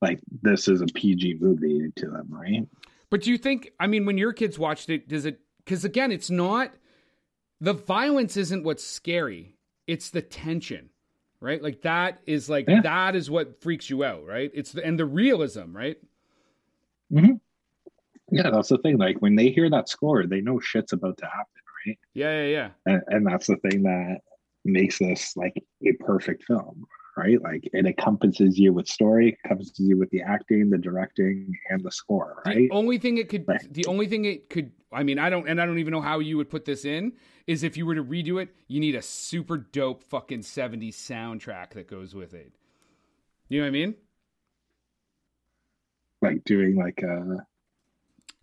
like 0.01 0.19
this 0.41 0.67
is 0.67 0.81
a 0.81 0.85
PG 0.87 1.37
movie 1.39 1.91
to 1.95 2.07
them, 2.07 2.27
right? 2.29 2.67
But 3.09 3.21
do 3.23 3.31
you 3.31 3.37
think? 3.37 3.71
I 3.79 3.87
mean, 3.87 4.05
when 4.05 4.17
your 4.17 4.33
kids 4.33 4.59
watched 4.59 4.89
it, 4.89 5.07
does 5.07 5.25
it? 5.25 5.39
Because 5.63 5.85
again, 5.85 6.11
it's 6.11 6.29
not 6.29 6.71
the 7.61 7.73
violence 7.73 8.37
isn't 8.37 8.63
what's 8.63 8.83
scary; 8.83 9.55
it's 9.87 10.09
the 10.09 10.21
tension, 10.21 10.89
right? 11.39 11.61
Like 11.61 11.81
that 11.83 12.19
is 12.25 12.49
like 12.49 12.67
Yeah. 12.67 12.81
that 12.81 13.15
is 13.15 13.29
what 13.29 13.61
freaks 13.61 13.89
you 13.89 14.03
out, 14.03 14.25
right? 14.25 14.51
It's 14.53 14.73
the, 14.73 14.85
and 14.85 14.99
the 14.99 15.05
realism, 15.05 15.75
right? 15.75 15.97
Mm-hmm. 17.11 17.33
Yeah, 18.31 18.49
that's 18.49 18.69
the 18.69 18.79
thing. 18.79 18.97
Like 18.97 19.21
when 19.21 19.35
they 19.35 19.49
hear 19.49 19.69
that 19.69 19.87
score, 19.87 20.25
they 20.25 20.41
know 20.41 20.59
shit's 20.59 20.93
about 20.93 21.17
to 21.19 21.25
happen, 21.25 21.61
right? 21.87 21.99
Yeah, 22.13 22.41
yeah, 22.41 22.47
yeah. 22.47 22.69
and, 22.85 23.01
and 23.07 23.27
that's 23.27 23.47
the 23.47 23.57
thing 23.57 23.83
that 23.83 24.17
makes 24.65 24.97
this 24.97 25.37
like 25.37 25.63
a 25.85 25.91
perfect 26.03 26.43
film 26.43 26.85
right 27.17 27.41
like 27.41 27.69
it 27.71 27.85
encompasses 27.85 28.57
you 28.57 28.73
with 28.73 28.87
story 28.87 29.37
encompasses 29.43 29.79
you 29.79 29.97
with 29.97 30.09
the 30.09 30.21
acting 30.21 30.69
the 30.69 30.77
directing 30.77 31.53
and 31.69 31.83
the 31.83 31.91
score 31.91 32.41
right? 32.45 32.55
The 32.55 32.69
only 32.71 32.97
thing 32.97 33.17
it 33.17 33.29
could, 33.29 33.47
Right. 33.47 33.73
the 33.73 33.85
only 33.87 34.07
thing 34.07 34.25
it 34.25 34.49
could, 34.49 34.71
I 34.91 35.03
mean, 35.03 35.19
I 35.19 35.29
don't, 35.29 35.47
and 35.47 35.61
I 35.61 35.65
don't 35.65 35.79
even 35.79 35.91
know 35.91 36.01
how 36.01 36.19
you 36.19 36.37
would 36.37 36.49
put 36.49 36.65
this 36.65 36.85
in. 36.85 37.13
Is 37.47 37.63
if 37.63 37.77
you 37.77 37.85
were 37.85 37.95
to 37.95 38.03
redo 38.03 38.41
it, 38.41 38.49
you 38.67 38.79
need 38.79 38.95
a 38.95 39.01
super 39.01 39.57
dope 39.57 40.03
fucking 40.03 40.39
'70s 40.41 40.95
soundtrack 40.95 41.71
that 41.71 41.87
goes 41.87 42.15
with 42.15 42.33
it. 42.33 42.53
You 43.49 43.59
know 43.59 43.65
what 43.65 43.69
I 43.69 43.71
mean? 43.71 43.95
like 46.21 46.43
doing 46.45 46.75
like 46.75 47.03
uh 47.03 47.35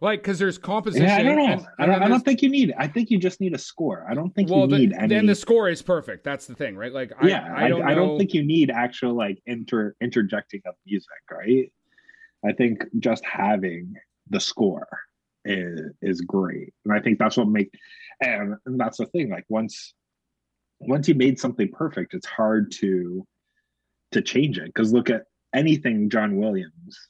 Like, 0.03 0.21
because 0.21 0.39
there's 0.41 0.59
composition. 0.59 1.07
yeah 1.07 1.17
i 1.17 1.23
don't 1.23 1.37
know 1.37 1.47
and- 1.47 1.67
i 1.79 1.87
don't 1.87 2.03
i 2.03 2.09
don't 2.09 2.25
think 2.25 2.43
you 2.43 2.49
need 2.49 2.75
i 2.77 2.89
think 2.89 3.09
you 3.09 3.19
just 3.19 3.41
need 3.41 3.55
a 3.55 3.59
score 3.59 4.05
i 4.11 4.15
don't 4.15 4.35
think 4.35 4.51
well, 4.51 4.63
you 4.63 4.67
the, 4.67 4.79
need 4.79 4.93
any 4.95 5.15
then 5.15 5.27
the 5.27 5.35
score 5.35 5.69
is 5.69 5.81
perfect. 5.81 6.25
That's 6.25 6.47
the 6.47 6.57
thing, 6.57 6.77
right? 6.77 6.93
Like, 6.93 7.13
I, 7.21 7.29
yeah 7.29 7.55
I, 7.57 7.69
don't, 7.69 7.83
I, 7.83 7.91
know. 7.91 8.07
don't 8.07 8.19
think 8.19 8.35
you 8.35 8.45
need 8.45 8.71
actual 8.71 9.15
like 9.15 9.41
inter 9.47 9.95
interjecting 10.01 10.61
of 10.67 10.75
music 10.85 11.09
right 11.31 11.73
i 12.45 12.53
think 12.53 12.85
just 12.99 13.25
having 13.25 13.95
the 14.29 14.41
score 14.41 14.89
is 15.45 15.81
is 16.03 16.21
great 16.21 16.75
and 16.85 16.93
i 16.93 17.01
think 17.01 17.21
that's 17.21 17.37
what 17.37 17.49
make 17.49 17.73
and, 18.21 18.57
and 18.67 18.81
that's 18.81 18.99
the 18.99 19.07
thing 19.07 19.31
like 19.31 19.45
once 19.49 19.95
once 20.81 21.07
you 21.07 21.15
made 21.15 21.39
something 21.39 21.71
perfect 21.71 22.13
it's 22.13 22.27
hard 22.27 22.73
to 22.73 23.25
to 24.11 24.21
change 24.21 24.59
it 24.59 24.67
because 24.67 24.93
look 24.93 25.11
at 25.11 25.23
anything 25.55 26.11
john 26.11 26.37
williams 26.37 27.09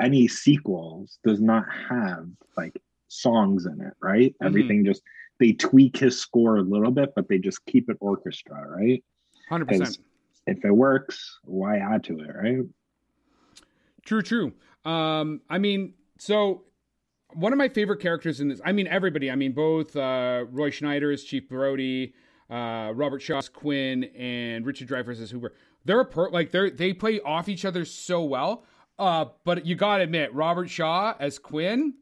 any 0.00 0.28
sequels 0.28 1.18
does 1.24 1.40
not 1.40 1.64
have 1.88 2.26
like 2.56 2.80
songs 3.08 3.66
in 3.66 3.80
it 3.80 3.94
right 4.00 4.34
Mhm. 4.40 4.46
everything 4.46 4.84
just 4.84 5.02
they 5.38 5.52
tweak 5.52 5.96
his 5.96 6.18
score 6.20 6.56
a 6.56 6.62
little 6.62 6.90
bit 6.90 7.12
but 7.14 7.28
they 7.28 7.38
just 7.38 7.64
keep 7.66 7.88
it 7.88 7.96
orchestra 8.00 8.66
right 8.68 9.02
hundred 9.48 9.68
percent. 9.68 9.98
if 10.46 10.64
it 10.64 10.72
works 10.72 11.38
why 11.44 11.78
add 11.78 12.04
to 12.04 12.18
it 12.20 12.30
right 12.34 12.64
True, 14.04 14.22
true. 14.22 14.52
Um, 14.84 15.40
I 15.50 15.58
mean, 15.58 15.94
so 16.18 16.62
one 17.34 17.52
of 17.52 17.58
my 17.58 17.68
favorite 17.68 17.98
characters 18.00 18.40
in 18.40 18.46
this, 18.46 18.60
I 18.64 18.70
mean, 18.70 18.86
everybody, 18.86 19.32
I 19.32 19.34
mean, 19.34 19.50
both 19.50 19.96
uh, 19.96 20.44
Roy 20.48 20.70
Scheider 20.70 21.12
as 21.12 21.24
Chief 21.24 21.48
Brody, 21.48 22.14
uh, 22.48 22.92
Robert 22.94 23.20
Shaw's 23.20 23.48
Quinn, 23.48 24.04
and 24.16 24.64
Richard 24.64 24.86
Dreyfuss 24.88 25.20
as 25.20 25.32
Hooper. 25.32 25.54
They're 25.84 25.98
a 25.98 26.04
per- 26.04 26.30
like 26.30 26.52
they're 26.52 26.70
they 26.70 26.92
play 26.92 27.18
off 27.20 27.48
each 27.48 27.64
other 27.64 27.84
so 27.84 28.22
well. 28.22 28.64
Uh, 28.98 29.26
but 29.44 29.66
you 29.66 29.74
gotta 29.74 30.04
admit, 30.04 30.32
Robert 30.34 30.70
Shaw 30.70 31.14
as 31.18 31.38
Quinn, 31.38 31.94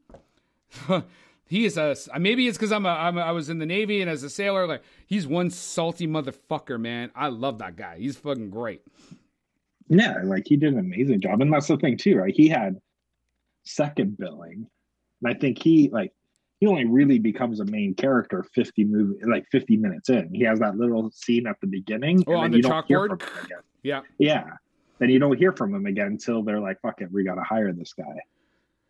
he 1.47 1.65
is 1.65 1.77
a 1.77 1.95
maybe 2.19 2.47
it's 2.47 2.57
because 2.57 2.71
I'm 2.71 2.85
a, 2.85 2.89
I'm 2.89 3.17
a 3.17 3.21
I 3.21 3.31
was 3.31 3.49
in 3.49 3.57
the 3.59 3.65
Navy 3.65 4.01
and 4.01 4.09
as 4.09 4.23
a 4.23 4.29
sailor, 4.29 4.65
like 4.67 4.81
he's 5.07 5.27
one 5.27 5.49
salty 5.49 6.07
motherfucker, 6.07 6.79
man. 6.79 7.11
I 7.15 7.27
love 7.27 7.59
that 7.59 7.75
guy. 7.75 7.97
He's 7.99 8.15
fucking 8.17 8.49
great. 8.49 8.81
yeah 9.89 10.15
like 10.23 10.43
he 10.47 10.55
did 10.55 10.73
an 10.73 10.79
amazing 10.79 11.21
job 11.21 11.41
and 11.41 11.51
that's 11.53 11.67
the 11.67 11.77
thing 11.77 11.95
too 11.97 12.15
right 12.17 12.33
he 12.35 12.47
had 12.47 12.79
second 13.65 14.17
billing 14.17 14.65
and 15.21 15.31
i 15.31 15.37
think 15.37 15.61
he 15.61 15.89
like 15.89 16.11
he 16.59 16.65
only 16.65 16.85
really 16.85 17.19
becomes 17.19 17.59
a 17.59 17.65
main 17.65 17.93
character 17.93 18.43
50 18.55 18.83
movie 18.85 19.19
like 19.25 19.45
50 19.51 19.77
minutes 19.77 20.09
in 20.09 20.33
he 20.33 20.43
has 20.43 20.57
that 20.59 20.75
little 20.77 21.11
scene 21.11 21.45
at 21.45 21.59
the 21.61 21.67
beginning 21.67 22.23
Oh, 22.25 22.33
on 22.35 22.49
the 22.51 22.57
you 22.57 22.63
don't 22.63 22.85
hear 22.87 22.99
chalkboard? 23.07 23.21
from 23.21 23.29
him 23.37 23.45
again 23.45 23.57
Yeah. 23.83 24.01
yeah 24.17 24.43
then 24.99 25.09
you 25.09 25.19
don't 25.19 25.37
hear 25.37 25.51
from 25.51 25.73
him 25.73 25.85
again 25.85 26.07
until 26.07 26.41
they're 26.43 26.59
like 26.61 26.79
fuck 26.81 27.01
it 27.01 27.11
we 27.11 27.23
gotta 27.23 27.43
hire 27.43 27.71
this 27.73 27.93
guy 27.93 28.17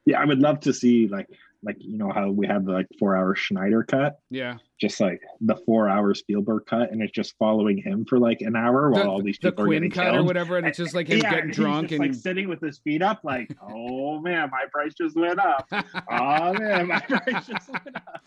Yeah, 0.06 0.22
I 0.22 0.26
would 0.26 0.40
love 0.40 0.60
to 0.62 0.74
see 0.74 1.08
like 1.08 1.28
like 1.64 1.78
you 1.80 1.98
know 1.98 2.12
how 2.12 2.30
we 2.30 2.46
have 2.46 2.64
the 2.66 2.74
like 2.74 2.86
four 3.00 3.16
hour 3.16 3.36
Snyder 3.36 3.82
cut, 3.84 4.20
Yeah. 4.30 4.58
just 4.80 5.02
like 5.02 5.20
the 5.42 5.56
four 5.66 5.90
hour 5.90 6.14
Spielberg 6.14 6.68
cut, 6.68 6.92
and 6.92 7.02
it's 7.02 7.12
just 7.12 7.34
following 7.40 7.80
him 7.80 8.06
for 8.06 8.20
like 8.20 8.42
an 8.42 8.56
hour 8.56 8.92
while 8.92 9.04
The, 9.06 9.10
all 9.10 9.24
these 9.24 9.40
the 9.42 9.50
people 9.50 9.64
are 9.64 9.68
Quinn 9.68 9.78
getting 9.82 9.90
cut 9.92 10.08
or 10.10 10.12
killed. 10.18 10.28
whatever, 10.28 10.58
and 10.60 10.68
it's 10.68 10.78
just 10.78 10.94
like 10.94 11.08
him 11.08 11.22
Yeah, 11.22 11.32
getting 11.32 11.48
he's 11.50 11.56
drunk 11.56 11.92
and 11.92 12.00
like 12.00 12.14
sitting 12.14 12.48
with 12.48 12.62
his 12.62 12.78
feet 12.80 13.02
up, 13.02 13.22
like, 13.24 13.50
oh 13.68 14.20
man, 14.22 14.52
my 14.52 14.66
price 14.72 14.94
just 14.94 15.16
went 15.16 15.40
up. 15.40 15.68
Oh 16.12 16.54
man, 16.54 16.86
my 16.88 17.00
price 17.08 17.48
just 17.48 17.68
went 17.72 17.96
up. 17.96 18.22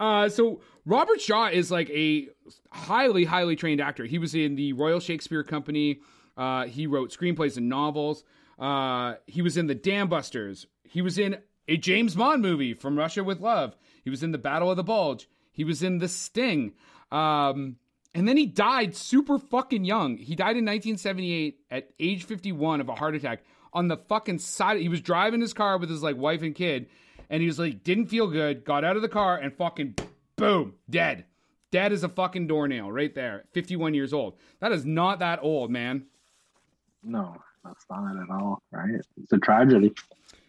Uh, 0.00 0.28
so 0.28 0.60
Robert 0.84 1.20
Shaw 1.20 1.46
is 1.46 1.70
like 1.70 1.88
a 1.90 2.28
highly, 2.72 3.24
highly 3.24 3.54
trained 3.54 3.80
actor. 3.80 4.04
He 4.04 4.18
was 4.18 4.34
in 4.34 4.56
the 4.56 4.72
Royal 4.72 4.98
Shakespeare 4.98 5.44
Company. 5.44 6.00
Uh, 6.36 6.66
he 6.66 6.86
wrote 6.86 7.10
screenplays 7.10 7.56
and 7.56 7.68
novels. 7.68 8.24
Uh, 8.58 9.14
he 9.26 9.42
was 9.42 9.56
in 9.56 9.66
the 9.66 9.74
Dam 9.74 10.08
Busters. 10.08 10.66
He 10.84 11.02
was 11.02 11.18
in 11.18 11.38
a 11.68 11.76
James 11.76 12.14
Bond 12.14 12.42
movie 12.42 12.74
from 12.74 12.98
Russia 12.98 13.24
with 13.24 13.40
Love. 13.40 13.76
He 14.02 14.10
was 14.10 14.22
in 14.22 14.32
the 14.32 14.38
Battle 14.38 14.70
of 14.70 14.76
the 14.76 14.84
Bulge. 14.84 15.28
He 15.52 15.64
was 15.64 15.82
in 15.82 15.98
The 15.98 16.08
Sting. 16.08 16.72
Um, 17.10 17.76
and 18.14 18.28
then 18.28 18.36
he 18.36 18.46
died 18.46 18.94
super 18.94 19.38
fucking 19.38 19.84
young. 19.84 20.18
He 20.18 20.36
died 20.36 20.56
in 20.56 20.64
1978 20.64 21.60
at 21.70 21.90
age 21.98 22.24
51 22.24 22.80
of 22.80 22.88
a 22.88 22.94
heart 22.94 23.14
attack 23.14 23.44
on 23.72 23.88
the 23.88 23.96
fucking 23.96 24.38
side. 24.38 24.80
He 24.80 24.88
was 24.88 25.00
driving 25.00 25.40
his 25.40 25.52
car 25.52 25.78
with 25.78 25.90
his 25.90 26.02
like 26.02 26.16
wife 26.16 26.42
and 26.42 26.54
kid, 26.54 26.86
and 27.28 27.40
he 27.40 27.46
was 27.46 27.58
like 27.58 27.82
didn't 27.82 28.06
feel 28.06 28.28
good. 28.28 28.64
Got 28.64 28.84
out 28.84 28.96
of 28.96 29.02
the 29.02 29.08
car 29.08 29.36
and 29.36 29.52
fucking 29.52 29.96
boom, 30.36 30.74
dead. 30.88 31.24
Dead 31.72 31.92
as 31.92 32.04
a 32.04 32.08
fucking 32.08 32.46
doornail 32.46 32.92
right 32.92 33.14
there. 33.16 33.46
51 33.52 33.94
years 33.94 34.12
old. 34.12 34.36
That 34.60 34.70
is 34.70 34.84
not 34.84 35.18
that 35.18 35.40
old, 35.42 35.72
man. 35.72 36.06
No, 37.04 37.36
that's 37.64 37.84
not 37.90 38.14
it 38.14 38.22
at 38.22 38.30
all, 38.30 38.62
right? 38.72 39.00
It's 39.22 39.32
a 39.32 39.38
tragedy. 39.38 39.92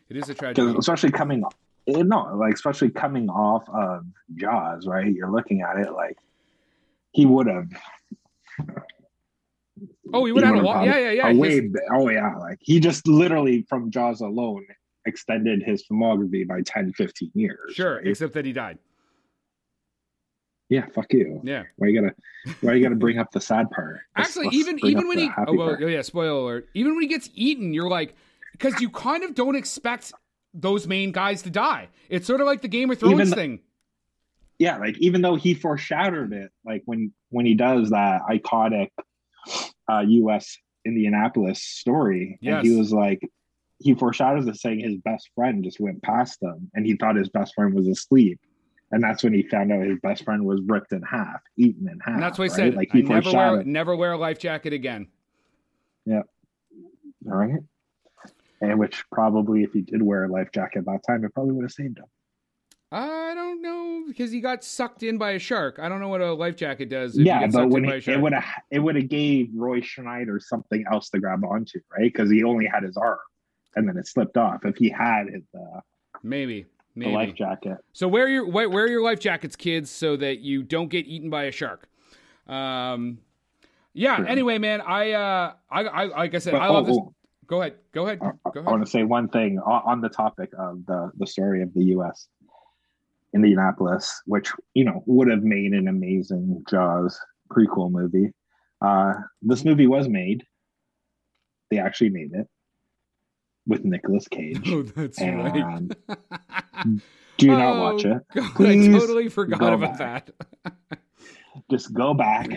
It 0.09 0.17
is 0.17 0.29
a 0.29 0.33
tragedy. 0.33 0.75
especially 0.77 1.11
coming 1.11 1.43
eh, 1.87 2.03
no 2.03 2.35
like 2.35 2.53
especially 2.53 2.89
coming 2.91 3.27
off 3.29 3.67
of 3.69 4.05
jaws 4.35 4.85
right 4.87 5.11
you're 5.11 5.31
looking 5.31 5.61
at 5.61 5.77
it 5.77 5.91
like 5.93 6.15
he 7.11 7.25
would 7.25 7.47
have 7.47 7.67
Oh, 10.13 10.23
he 10.25 10.31
would 10.31 10.43
have 10.43 10.55
had 10.55 10.63
a 10.63 10.63
would've 10.63 10.75
lot. 10.75 10.87
had 10.87 11.01
Yeah, 11.01 11.11
yeah, 11.11 11.11
yeah. 11.11 11.29
His- 11.31 11.39
way 11.39 11.69
oh 11.91 12.09
yeah 12.09 12.35
like 12.37 12.59
he 12.61 12.79
just 12.79 13.07
literally 13.07 13.65
from 13.67 13.89
jaws 13.91 14.21
alone 14.21 14.65
extended 15.07 15.61
his 15.63 15.83
filmography 15.91 16.47
by 16.47 16.61
10 16.61 16.93
15 16.93 17.31
years 17.33 17.73
Sure, 17.73 17.95
right? 17.97 18.07
except 18.07 18.33
that 18.33 18.45
he 18.45 18.53
died. 18.53 18.77
Yeah 20.69 20.85
fuck 20.93 21.11
you 21.13 21.41
Yeah. 21.43 21.63
why 21.77 21.87
you 21.87 22.01
gotta 22.01 22.15
why 22.61 22.73
you 22.73 22.83
gotta 22.83 22.95
bring 22.95 23.17
up 23.19 23.31
the 23.31 23.41
sad 23.41 23.69
part 23.71 23.99
Let's- 24.17 24.29
Actually, 24.29 24.45
let's 24.45 24.55
even 24.57 24.85
even 24.85 25.07
when 25.07 25.17
he 25.19 25.29
oh 25.37 25.53
well 25.53 25.67
part. 25.69 25.83
oh, 25.83 25.87
yeah, 25.87 26.01
spoiler 26.01 26.29
alert. 26.39 26.69
Even 26.73 26.93
when 26.95 27.01
he 27.03 27.07
gets 27.07 27.29
eaten, 27.35 27.73
you're 27.73 27.89
like 27.89 28.15
because 28.51 28.79
you 28.81 28.89
kind 28.89 29.23
of 29.23 29.35
don't 29.35 29.55
expect 29.55 30.13
those 30.53 30.87
main 30.87 31.11
guys 31.11 31.41
to 31.43 31.49
die. 31.49 31.89
It's 32.09 32.25
sort 32.25 32.39
of 32.41 32.47
like 32.47 32.61
the 32.61 32.67
Game 32.69 32.89
of 32.89 32.97
Thrones 32.99 33.29
the- 33.29 33.35
thing. 33.35 33.59
yeah 34.59 34.77
like 34.77 34.97
even 34.99 35.21
though 35.21 35.35
he 35.35 35.53
foreshadowed 35.53 36.31
it 36.33 36.49
like 36.65 36.81
when 36.85 37.11
when 37.29 37.45
he 37.45 37.53
does 37.55 37.89
that 37.89 38.21
iconic 38.29 38.89
uh 39.89 40.01
us 40.31 40.57
indianapolis 40.85 41.61
story 41.61 42.37
Yes. 42.41 42.59
and 42.63 42.67
he 42.67 42.77
was 42.77 42.93
like 42.93 43.19
he 43.79 43.93
foreshadows 43.93 44.47
it 44.47 44.55
saying 44.55 44.79
his 44.79 44.97
best 44.97 45.29
friend 45.35 45.63
just 45.63 45.79
went 45.79 46.01
past 46.01 46.41
him 46.41 46.71
and 46.73 46.85
he 46.85 46.95
thought 46.95 47.15
his 47.17 47.27
best 47.29 47.53
friend 47.53 47.73
was 47.73 47.87
asleep 47.87 48.39
and 48.91 49.03
that's 49.03 49.23
when 49.23 49.33
he 49.33 49.43
found 49.43 49.71
out 49.71 49.85
his 49.85 49.99
best 49.99 50.23
friend 50.23 50.45
was 50.45 50.61
ripped 50.65 50.91
in 50.91 51.01
half 51.01 51.41
eaten 51.57 51.87
in 51.89 51.99
half 51.99 52.15
And 52.15 52.23
that's 52.23 52.37
what 52.37 52.45
he 52.45 52.49
right? 52.49 52.55
said. 52.57 52.75
like 52.75 52.91
he 52.91 53.01
never 53.01 53.13
wear 53.13 53.21
foreshadowed 53.23 53.65
never 53.65 53.95
wear 53.95 54.11
a 54.13 54.17
life 54.17 54.39
jacket 54.39 54.73
again. 54.73 55.07
Yeah. 56.05 56.21
All 57.27 57.35
right 57.37 57.59
and 58.61 58.79
which 58.79 59.03
probably 59.11 59.63
if 59.63 59.73
he 59.73 59.81
did 59.81 60.01
wear 60.01 60.23
a 60.25 60.31
life 60.31 60.49
jacket 60.53 60.79
at 60.79 60.85
that 60.85 61.01
time 61.07 61.23
it 61.25 61.33
probably 61.33 61.53
would 61.53 61.63
have 61.63 61.71
saved 61.71 61.97
him 61.97 62.05
I 62.91 63.33
don't 63.33 63.61
know 63.61 64.03
because 64.07 64.31
he 64.31 64.39
got 64.39 64.63
sucked 64.63 65.03
in 65.03 65.17
by 65.17 65.31
a 65.31 65.39
shark. 65.39 65.79
I 65.79 65.89
don't 65.89 65.99
know 65.99 66.07
what 66.07 66.21
a 66.21 66.31
life 66.33 66.55
jacket 66.55 66.87
does. 66.87 67.17
If 67.17 67.25
yeah, 67.25 67.45
but 67.47 67.69
when 67.69 67.83
he, 67.83 67.91
it 67.91 68.21
would 68.21 68.31
have 68.31 68.45
it 68.71 68.79
would 68.79 68.95
have 68.95 69.09
gave 69.09 69.49
Roy 69.53 69.81
Scheider 69.81 70.41
something 70.41 70.85
else 70.89 71.09
to 71.09 71.19
grab 71.19 71.43
onto, 71.43 71.79
right? 71.91 72.03
Because 72.13 72.29
he 72.29 72.43
only 72.43 72.67
had 72.67 72.83
his 72.83 72.95
arm, 72.95 73.17
and 73.75 73.89
then 73.89 73.97
it 73.97 74.07
slipped 74.07 74.37
off. 74.37 74.63
If 74.63 74.77
he 74.77 74.89
had 74.89 75.27
his 75.27 75.43
uh, 75.53 75.81
maybe, 76.23 76.67
the 76.95 77.07
life 77.07 77.35
jacket, 77.35 77.77
So 77.93 78.07
wear 78.07 78.27
your 78.27 78.47
wear, 78.47 78.87
your 78.87 79.01
life 79.01 79.19
jackets, 79.19 79.55
kids, 79.55 79.89
so 79.89 80.15
that 80.17 80.39
you 80.39 80.63
don't 80.63 80.87
get 80.89 81.05
eaten 81.05 81.29
by 81.29 81.43
a 81.45 81.51
shark. 81.51 81.87
Um, 82.47 83.19
yeah. 83.93 84.17
Sure. 84.17 84.27
Anyway, 84.27 84.57
man, 84.57 84.81
I 84.81 85.11
uh, 85.11 85.53
I, 85.69 85.83
I 85.83 86.03
like 86.05 86.35
I 86.35 86.39
said, 86.39 86.53
But- 86.53 86.61
I 86.61 86.67
love 86.69 86.85
oh, 86.85 86.87
this. 86.87 86.97
oh, 86.97 87.13
Go 87.47 87.61
ahead. 87.61 87.75
Go 87.91 88.07
ahead. 88.07 88.19
I, 88.23 88.49
Go 88.49 88.61
I 88.61 88.71
want 88.71 88.83
to 88.83 88.89
say 88.89 89.03
one 89.03 89.29
thing 89.29 89.59
on, 89.59 90.01
the 90.01 90.09
topic 90.09 90.49
of 90.57 90.85
the 90.85 91.11
the 91.17 91.27
story 91.27 91.61
of 91.61 91.73
the 91.73 91.83
U.S. 91.95 92.27
Indianapolis, 93.35 94.21
which 94.25 94.51
you 94.73 94.83
know 94.85 95.03
would 95.05 95.29
have 95.29 95.43
made 95.43 95.73
an 95.73 95.87
amazing 95.87 96.63
Jaws 96.69 97.19
prequel 97.51 97.91
movie. 97.91 98.31
Uh, 98.81 99.13
this 99.41 99.63
movie 99.63 99.87
was 99.87 100.07
made. 100.07 100.43
They 101.69 101.77
actually 101.77 102.09
made 102.09 102.33
it 102.33 102.47
with 103.67 103.83
Nicolas 103.85 104.27
Cage. 104.31 104.67
Oh, 104.67 104.81
that's 104.83 105.21
right. 105.21 105.83
do 107.37 107.47
not 107.47 107.79
watch 107.79 108.05
Oh, 108.05 108.11
it. 108.17 108.21
God, 108.33 108.55
Please 108.55 108.93
I 108.95 108.99
totally 108.99 109.29
forgot 109.29 109.59
go 109.59 109.73
about 109.73 109.97
back. 109.97 110.29
that. 110.63 110.99
just 111.71 111.93
go 111.93 112.13
back 112.13 112.47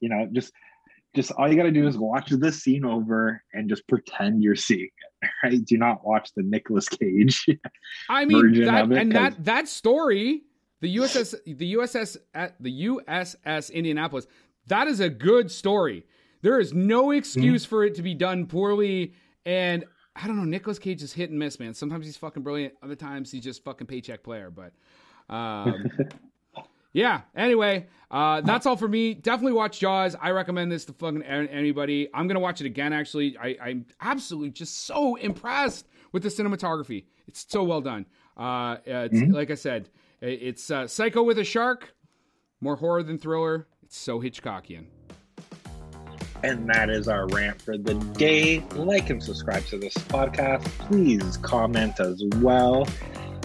you 0.00 0.08
know 0.08 0.28
just 0.32 0.52
just 1.14 1.30
all 1.32 1.48
you 1.50 1.56
got 1.56 1.64
to 1.64 1.70
do 1.70 1.86
is 1.86 1.96
watch 1.98 2.30
this 2.30 2.62
scene 2.62 2.84
over 2.84 3.42
and 3.52 3.68
just 3.68 3.86
pretend 3.88 4.42
you're 4.42 4.56
seeing 4.56 4.88
it 5.22 5.30
right 5.44 5.64
do 5.64 5.76
not 5.78 6.04
watch 6.06 6.30
the 6.36 6.42
Nicolas 6.42 6.88
Cage 6.88 7.46
I 8.08 8.24
mean, 8.24 8.64
that, 8.64 8.84
of 8.84 8.92
it, 8.92 8.98
and 8.98 9.12
'cause- 9.12 9.34
that 9.34 9.44
that 9.44 9.68
story, 9.68 10.42
the 10.80 10.96
USS, 10.96 11.34
the 11.46 11.74
USS, 11.74 12.16
at 12.34 12.54
the 12.60 12.70
USS 12.86 13.70
Indianapolis, 13.72 14.26
that 14.66 14.88
is 14.88 15.00
a 15.00 15.10
good 15.10 15.50
story. 15.50 16.06
There 16.42 16.58
is 16.58 16.72
no 16.72 17.06
Mm-hmm. 17.08 17.18
excuse 17.18 17.64
for 17.66 17.84
it 17.84 17.94
to 17.96 18.02
be 18.02 18.14
done 18.14 18.46
poorly. 18.46 19.12
And 19.44 19.84
I 20.16 20.26
don't 20.26 20.36
know, 20.36 20.44
Nicolas 20.44 20.78
Cage 20.78 21.02
is 21.02 21.12
hit 21.12 21.30
and 21.30 21.38
miss, 21.38 21.58
man. 21.60 21.72
Sometimes 21.74 22.04
he's 22.06 22.16
fucking 22.16 22.42
brilliant. 22.42 22.74
Other 22.82 22.96
times 22.96 23.30
he's 23.30 23.44
just 23.44 23.62
fucking 23.64 23.86
paycheck 23.86 24.22
player. 24.22 24.50
But 24.50 24.72
um, 25.34 25.84
yeah. 26.92 27.22
Anyway, 27.36 27.86
uh, 28.10 28.40
that's 28.40 28.66
all 28.66 28.76
for 28.76 28.88
me. 28.88 29.14
Definitely 29.14 29.52
watch 29.52 29.78
Jaws. 29.80 30.16
I 30.20 30.30
recommend 30.32 30.72
this 30.72 30.84
to 30.86 30.92
fucking 30.92 31.22
anybody. 31.22 32.08
I'm 32.12 32.26
gonna 32.26 32.40
watch 32.40 32.60
it 32.60 32.66
again. 32.66 32.92
Actually, 32.92 33.36
I, 33.38 33.56
I'm 33.62 33.86
absolutely 34.00 34.50
just 34.50 34.84
so 34.84 35.14
impressed 35.16 35.86
with 36.12 36.22
the 36.24 36.28
cinematography. 36.28 37.04
It's 37.28 37.46
so 37.48 37.62
well 37.62 37.80
done. 37.80 38.06
Uh, 38.36 38.78
it's 38.84 39.14
Mm-hmm. 39.14 39.32
like 39.32 39.50
I 39.50 39.54
said, 39.54 39.88
it's 40.20 40.70
uh, 40.70 40.86
Psycho 40.88 41.22
with 41.22 41.38
a 41.38 41.44
shark, 41.44 41.94
more 42.60 42.76
horror 42.76 43.02
than 43.04 43.16
thriller. 43.18 43.68
It's 43.82 43.96
so 43.96 44.20
Hitchcockian. 44.20 44.86
And 46.42 46.68
that 46.68 46.90
is 46.90 47.08
our 47.08 47.26
rant 47.28 47.60
for 47.60 47.76
the 47.76 47.94
day. 47.94 48.60
Like 48.74 49.10
and 49.10 49.22
subscribe 49.22 49.64
to 49.66 49.78
this 49.78 49.94
podcast. 49.94 50.64
Please 50.78 51.36
comment 51.38 52.00
as 52.00 52.22
well. 52.36 52.86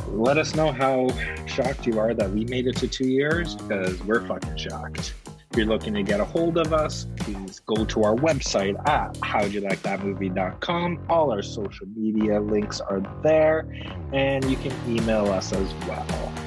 Let 0.10 0.38
us 0.38 0.55
know 0.55 0.71
how 0.71 1.10
shocked 1.45 1.86
you 1.86 1.99
are 1.99 2.13
that 2.13 2.31
we 2.31 2.45
made 2.45 2.67
it 2.67 2.77
to 2.77 2.88
two 2.88 3.08
years 3.08 3.55
because 3.55 4.01
we're 4.03 4.25
fucking 4.27 4.58
shocked. 4.58 5.13
If 5.51 5.58
you're 5.58 5.67
looking 5.67 5.93
to 5.93 6.03
get 6.03 6.19
a 6.19 6.25
hold 6.25 6.58
of 6.58 6.73
us 6.73 7.08
please 7.15 7.62
go 7.62 7.86
to 7.86 8.03
our 8.03 8.15
website 8.15 8.77
at 8.89 9.13
howdyoulikethatmovie.com 9.15 11.05
all 11.10 11.31
our 11.31 11.41
social 11.41 11.88
media 11.95 12.41
links 12.41 12.81
are 12.81 13.01
there 13.23 13.65
and 14.12 14.43
you 14.45 14.58
can 14.58 14.73
email 14.88 15.27
us 15.31 15.53
as 15.53 15.73
well 15.88 16.44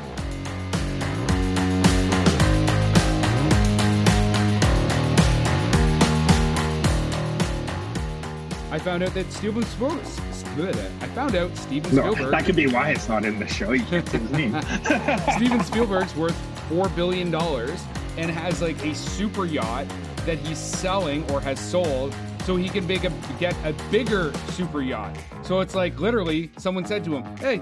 I 8.79 8.81
found 8.81 9.03
out 9.03 9.13
that 9.15 9.33
Steven 9.33 9.65
Spielberg. 9.65 10.77
I 11.01 11.07
found 11.09 11.35
out 11.35 11.57
Steven 11.57 11.97
no, 11.97 12.13
Spielberg. 12.13 12.31
that 12.31 12.45
could 12.45 12.55
be 12.55 12.69
why 12.69 12.91
it's 12.91 13.09
not 13.09 13.25
in 13.25 13.41
the 13.41 13.49
show 13.49 13.73
you 13.73 13.85
can't 13.87 14.09
say 14.09 14.19
his 14.19 14.31
name 14.31 14.63
Steven 15.35 15.65
Spielberg's 15.65 16.15
worth 16.15 16.37
four 16.69 16.89
billion 16.91 17.29
dollars 17.29 17.83
and 18.19 18.31
has 18.31 18.63
like 18.63 18.81
a 18.85 18.95
super 18.95 19.47
yacht 19.47 19.89
that 20.27 20.39
he's 20.39 20.59
selling 20.59 21.29
or 21.33 21.41
has 21.41 21.59
sold 21.59 22.15
so 22.45 22.55
he 22.55 22.69
can 22.69 22.87
make 22.87 23.03
a, 23.03 23.13
get 23.41 23.57
a 23.65 23.73
bigger 23.91 24.33
super 24.51 24.81
yacht. 24.81 25.19
So 25.43 25.59
it's 25.59 25.75
like 25.75 25.99
literally 25.99 26.53
someone 26.57 26.85
said 26.85 27.03
to 27.07 27.17
him, 27.17 27.37
"Hey, 27.39 27.61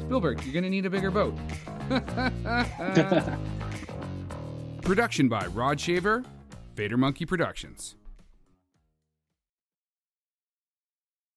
Spielberg, 0.00 0.44
you're 0.44 0.52
gonna 0.52 0.68
need 0.68 0.84
a 0.84 0.90
bigger 0.90 1.10
boat." 1.10 1.34
Production 4.82 5.30
by 5.30 5.46
Rod 5.46 5.80
Shaver, 5.80 6.24
Vader 6.74 6.98
Monkey 6.98 7.24
Productions. 7.24 7.94